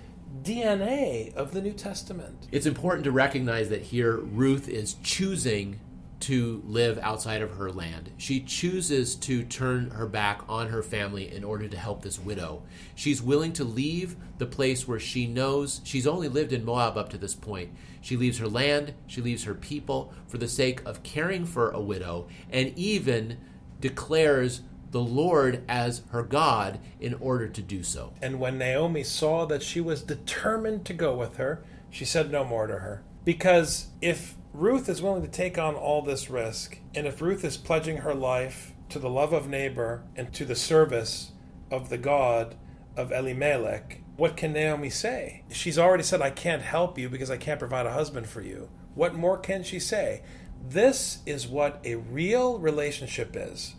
DNA 0.42 1.34
of 1.34 1.52
the 1.52 1.60
New 1.60 1.74
Testament. 1.74 2.48
It's 2.50 2.66
important 2.66 3.04
to 3.04 3.12
recognize 3.12 3.68
that 3.68 3.82
here 3.82 4.16
Ruth 4.16 4.66
is 4.68 4.94
choosing 5.02 5.78
to 6.20 6.62
live 6.64 6.98
outside 7.02 7.42
of 7.42 7.52
her 7.52 7.70
land. 7.70 8.10
She 8.16 8.40
chooses 8.40 9.14
to 9.16 9.44
turn 9.44 9.90
her 9.90 10.06
back 10.06 10.40
on 10.48 10.68
her 10.68 10.82
family 10.82 11.30
in 11.30 11.44
order 11.44 11.68
to 11.68 11.76
help 11.76 12.02
this 12.02 12.18
widow. 12.18 12.62
She's 12.94 13.20
willing 13.20 13.52
to 13.54 13.64
leave 13.64 14.16
the 14.38 14.46
place 14.46 14.88
where 14.88 14.98
she 14.98 15.26
knows 15.26 15.82
she's 15.84 16.06
only 16.06 16.28
lived 16.28 16.54
in 16.54 16.64
Moab 16.64 16.96
up 16.96 17.10
to 17.10 17.18
this 17.18 17.34
point. 17.34 17.70
She 18.00 18.16
leaves 18.16 18.38
her 18.38 18.48
land, 18.48 18.94
she 19.06 19.20
leaves 19.20 19.44
her 19.44 19.54
people 19.54 20.14
for 20.26 20.38
the 20.38 20.48
sake 20.48 20.80
of 20.86 21.02
caring 21.02 21.44
for 21.44 21.70
a 21.70 21.80
widow, 21.80 22.28
and 22.50 22.72
even 22.76 23.36
declares 23.80 24.62
the 24.90 25.00
Lord 25.00 25.62
as 25.68 26.02
her 26.10 26.22
God 26.22 26.78
in 27.00 27.14
order 27.14 27.48
to 27.48 27.62
do 27.62 27.82
so. 27.82 28.12
And 28.22 28.40
when 28.40 28.58
Naomi 28.58 29.02
saw 29.02 29.44
that 29.46 29.62
she 29.62 29.80
was 29.80 30.02
determined 30.02 30.84
to 30.86 30.94
go 30.94 31.14
with 31.14 31.36
her, 31.36 31.64
she 31.90 32.04
said 32.04 32.30
no 32.30 32.44
more 32.44 32.66
to 32.66 32.78
her. 32.78 33.02
Because 33.24 33.88
if 34.00 34.36
Ruth 34.52 34.88
is 34.88 35.02
willing 35.02 35.22
to 35.22 35.28
take 35.28 35.58
on 35.58 35.74
all 35.74 36.00
this 36.00 36.30
risk, 36.30 36.78
and 36.94 37.06
if 37.06 37.20
Ruth 37.20 37.44
is 37.44 37.56
pledging 37.56 37.98
her 37.98 38.14
life 38.14 38.72
to 38.88 38.98
the 38.98 39.10
love 39.10 39.32
of 39.32 39.48
neighbor 39.48 40.02
and 40.14 40.32
to 40.32 40.44
the 40.44 40.54
service 40.54 41.32
of 41.70 41.88
the 41.88 41.98
God 41.98 42.54
of 42.96 43.12
Elimelech, 43.12 44.00
what 44.16 44.36
can 44.36 44.52
Naomi 44.52 44.88
say? 44.88 45.42
She's 45.50 45.78
already 45.78 46.04
said, 46.04 46.22
I 46.22 46.30
can't 46.30 46.62
help 46.62 46.98
you 46.98 47.08
because 47.08 47.30
I 47.30 47.36
can't 47.36 47.58
provide 47.58 47.84
a 47.84 47.92
husband 47.92 48.28
for 48.28 48.40
you. 48.40 48.70
What 48.94 49.14
more 49.14 49.36
can 49.36 49.62
she 49.62 49.78
say? 49.78 50.22
This 50.68 51.20
is 51.26 51.46
what 51.46 51.80
a 51.84 51.94
real 51.94 52.58
relationship 52.58 53.36
is. 53.36 53.76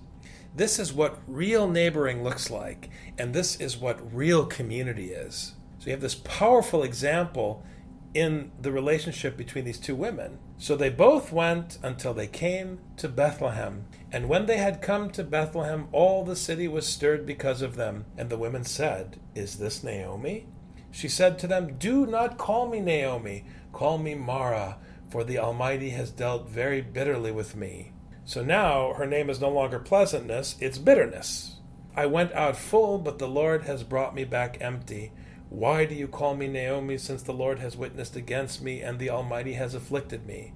This 0.55 0.79
is 0.79 0.93
what 0.93 1.19
real 1.27 1.67
neighboring 1.67 2.23
looks 2.23 2.49
like, 2.49 2.89
and 3.17 3.33
this 3.33 3.57
is 3.57 3.75
what 3.75 4.15
real 4.15 4.45
community 4.45 5.11
is. 5.11 5.53
So 5.79 5.87
you 5.87 5.91
have 5.91 6.01
this 6.01 6.15
powerful 6.15 6.83
example 6.83 7.65
in 8.13 8.53
the 8.61 8.71
relationship 8.71 9.35
between 9.35 9.65
these 9.65 9.79
two 9.79 9.95
women. 9.95 10.39
So 10.57 10.77
they 10.77 10.89
both 10.89 11.33
went 11.33 11.77
until 11.83 12.13
they 12.13 12.25
came 12.25 12.79
to 12.95 13.09
Bethlehem. 13.09 13.85
And 14.09 14.29
when 14.29 14.45
they 14.45 14.57
had 14.57 14.81
come 14.81 15.09
to 15.11 15.25
Bethlehem, 15.25 15.89
all 15.91 16.23
the 16.23 16.37
city 16.37 16.69
was 16.69 16.87
stirred 16.87 17.25
because 17.25 17.61
of 17.61 17.75
them. 17.75 18.05
And 18.17 18.29
the 18.29 18.37
women 18.37 18.63
said, 18.63 19.19
Is 19.35 19.57
this 19.57 19.83
Naomi? 19.83 20.47
She 20.89 21.09
said 21.09 21.37
to 21.39 21.47
them, 21.47 21.77
Do 21.77 22.05
not 22.05 22.37
call 22.37 22.69
me 22.69 22.79
Naomi, 22.79 23.43
call 23.73 23.97
me 23.97 24.15
Mara, 24.15 24.77
for 25.09 25.23
the 25.23 25.37
Almighty 25.37 25.91
has 25.91 26.11
dealt 26.11 26.49
very 26.49 26.81
bitterly 26.81 27.31
with 27.31 27.55
me. 27.55 27.91
So 28.25 28.43
now 28.43 28.93
her 28.93 29.05
name 29.05 29.29
is 29.29 29.39
no 29.39 29.49
longer 29.49 29.79
pleasantness, 29.79 30.55
it's 30.59 30.77
bitterness. 30.77 31.55
I 31.95 32.05
went 32.05 32.33
out 32.33 32.57
full, 32.57 32.99
but 32.99 33.17
the 33.17 33.27
Lord 33.27 33.63
has 33.63 33.83
brought 33.83 34.13
me 34.13 34.23
back 34.23 34.57
empty. 34.59 35.11
Why 35.49 35.85
do 35.85 35.95
you 35.95 36.07
call 36.07 36.35
me 36.35 36.47
Naomi, 36.47 36.97
since 36.97 37.23
the 37.23 37.31
Lord 37.33 37.59
has 37.59 37.77
witnessed 37.77 38.15
against 38.15 38.61
me, 38.61 38.81
and 38.81 38.99
the 38.99 39.09
Almighty 39.09 39.53
has 39.53 39.73
afflicted 39.73 40.27
me? 40.27 40.53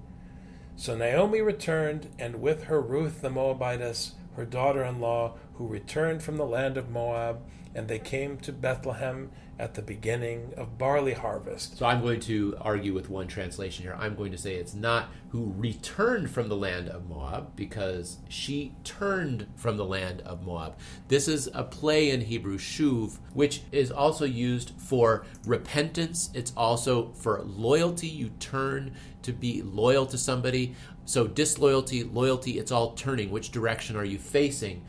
So 0.76 0.94
Naomi 0.94 1.40
returned, 1.40 2.10
and 2.18 2.42
with 2.42 2.64
her 2.64 2.80
Ruth 2.80 3.22
the 3.22 3.30
Moabitess, 3.30 4.12
her 4.36 4.44
daughter 4.44 4.82
in 4.84 5.00
law, 5.00 5.34
who 5.54 5.66
returned 5.66 6.22
from 6.22 6.36
the 6.36 6.46
land 6.46 6.76
of 6.76 6.90
Moab, 6.90 7.42
and 7.74 7.88
they 7.88 7.98
came 7.98 8.36
to 8.38 8.52
Bethlehem 8.52 9.30
at 9.58 9.74
the 9.74 9.82
beginning 9.82 10.52
of 10.56 10.76
barley 10.76 11.12
harvest. 11.12 11.78
So 11.78 11.86
I'm 11.86 12.00
going 12.00 12.20
to 12.20 12.56
argue 12.60 12.92
with 12.94 13.08
one 13.08 13.28
translation 13.28 13.84
here. 13.84 13.96
I'm 13.98 14.14
going 14.14 14.32
to 14.32 14.38
say 14.38 14.54
it's 14.56 14.74
not 14.74 15.08
who 15.30 15.54
returned 15.56 16.30
from 16.30 16.48
the 16.48 16.56
land 16.56 16.88
of 16.88 17.08
Moab 17.08 17.54
because 17.54 18.18
she 18.28 18.74
turned 18.82 19.46
from 19.54 19.76
the 19.76 19.84
land 19.84 20.20
of 20.22 20.42
Moab. 20.42 20.76
This 21.08 21.28
is 21.28 21.48
a 21.54 21.62
play 21.62 22.10
in 22.10 22.22
Hebrew, 22.22 22.58
shuv, 22.58 23.18
which 23.34 23.62
is 23.70 23.92
also 23.92 24.24
used 24.24 24.72
for 24.78 25.24
repentance. 25.46 26.30
It's 26.34 26.52
also 26.56 27.12
for 27.12 27.42
loyalty. 27.42 28.08
You 28.08 28.30
turn 28.40 28.94
to 29.22 29.32
be 29.32 29.62
loyal 29.62 30.06
to 30.06 30.18
somebody. 30.18 30.74
So 31.04 31.26
disloyalty, 31.26 32.04
loyalty, 32.04 32.58
it's 32.58 32.72
all 32.72 32.92
turning. 32.92 33.30
Which 33.30 33.50
direction 33.50 33.96
are 33.96 34.04
you 34.04 34.18
facing? 34.18 34.82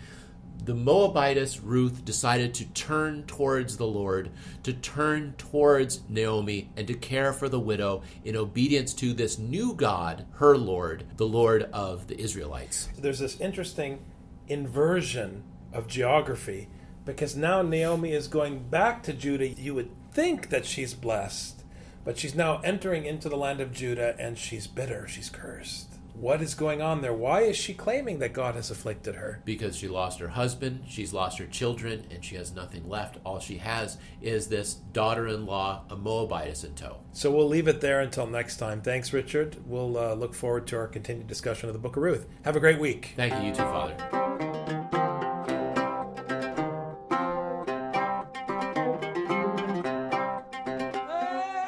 the 0.66 0.74
Moabitess 0.74 1.62
Ruth 1.62 2.06
decided 2.06 2.54
to 2.54 2.66
turn 2.66 3.24
towards 3.24 3.76
the 3.76 3.86
Lord, 3.86 4.32
to 4.64 4.72
turn 4.72 5.34
towards 5.38 6.02
Naomi, 6.08 6.70
and 6.78 6.88
to 6.88 6.94
care 6.94 7.34
for 7.34 7.50
the 7.50 7.60
widow 7.60 8.02
in 8.24 8.38
obedience 8.38 8.94
to 8.96 9.14
this 9.14 9.38
new 9.38 9.74
God, 9.74 10.26
her 10.36 10.58
Lord, 10.58 11.04
the 11.18 11.28
Lord 11.28 11.64
of 11.74 12.08
the 12.08 12.18
Israelites. 12.18 12.88
There's 12.98 13.20
this 13.20 13.42
interesting 13.42 14.00
inversion 14.48 15.44
of 15.74 15.88
geography 15.88 16.70
because 17.06 17.36
now 17.36 17.62
Naomi 17.62 18.14
is 18.14 18.28
going 18.30 18.60
back 18.70 19.04
to 19.04 19.12
Judah. 19.12 19.50
You 19.50 19.76
would 19.76 19.90
think 20.14 20.48
that 20.50 20.66
she's 20.66 20.94
blessed, 20.94 21.62
but 22.06 22.18
she's 22.18 22.36
now 22.36 22.62
entering 22.64 23.06
into 23.06 23.28
the 23.28 23.36
land 23.36 23.60
of 23.60 23.74
Judah 23.74 24.16
and 24.18 24.38
she's 24.38 24.68
bitter, 24.68 25.10
she's 25.10 25.30
cursed 25.30 25.93
what 26.14 26.42
is 26.42 26.54
going 26.54 26.82
on 26.82 27.02
there? 27.02 27.14
Why 27.14 27.42
is 27.42 27.58
she 27.58 27.74
claiming 27.74 28.20
that 28.20 28.34
God 28.34 28.56
has 28.56 28.70
afflicted 28.70 29.16
her? 29.16 29.42
Because 29.46 29.76
she 29.76 29.88
lost 29.88 30.20
her 30.20 30.30
husband, 30.30 30.84
she's 30.88 31.12
lost 31.12 31.40
her 31.40 31.48
children, 31.48 32.06
and 32.12 32.24
she 32.24 32.36
has 32.36 32.54
nothing 32.54 32.88
left. 32.88 33.18
All 33.26 33.40
she 33.40 33.58
has 33.58 33.98
is 34.22 34.48
this 34.48 34.76
daughter 34.76 35.28
in 35.28 35.46
law, 35.46 35.84
a 35.90 35.96
Moabitess 35.96 36.64
in 36.64 36.76
tow. 36.76 36.98
So 37.12 37.32
we'll 37.32 37.48
leave 37.48 37.68
it 37.68 37.82
there 37.82 38.02
until 38.02 38.28
next 38.28 38.58
time. 38.58 38.82
Thanks, 38.82 39.12
Richard. 39.12 39.58
We'll 39.66 39.98
uh, 39.98 40.14
look 40.14 40.34
forward 40.34 40.68
to 40.68 40.78
our 40.78 40.88
continued 40.88 41.28
discussion 41.28 41.68
of 41.68 41.74
the 41.74 41.80
book 41.80 41.98
of 41.98 42.04
Ruth. 42.04 42.28
Have 42.44 42.56
a 42.56 42.60
great 42.60 42.80
week. 42.80 43.14
Thank 43.16 43.34
you, 43.36 43.50
you 43.50 43.54
too, 43.54 43.64
Father. 43.64 43.96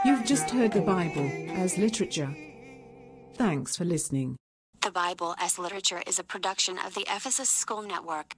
You've 0.05 0.25
just 0.25 0.49
heard 0.51 0.71
the 0.71 0.81
Bible 0.81 1.29
as 1.55 1.77
literature. 1.77 2.36
Thanks 3.38 3.76
for 3.76 3.84
listening. 3.84 4.38
The 4.82 4.91
Bible 4.91 5.36
as 5.39 5.60
Literature 5.60 6.02
is 6.08 6.19
a 6.19 6.24
production 6.24 6.78
of 6.80 6.93
the 6.95 7.02
Ephesus 7.02 7.50
School 7.50 7.82
Network. 7.82 8.36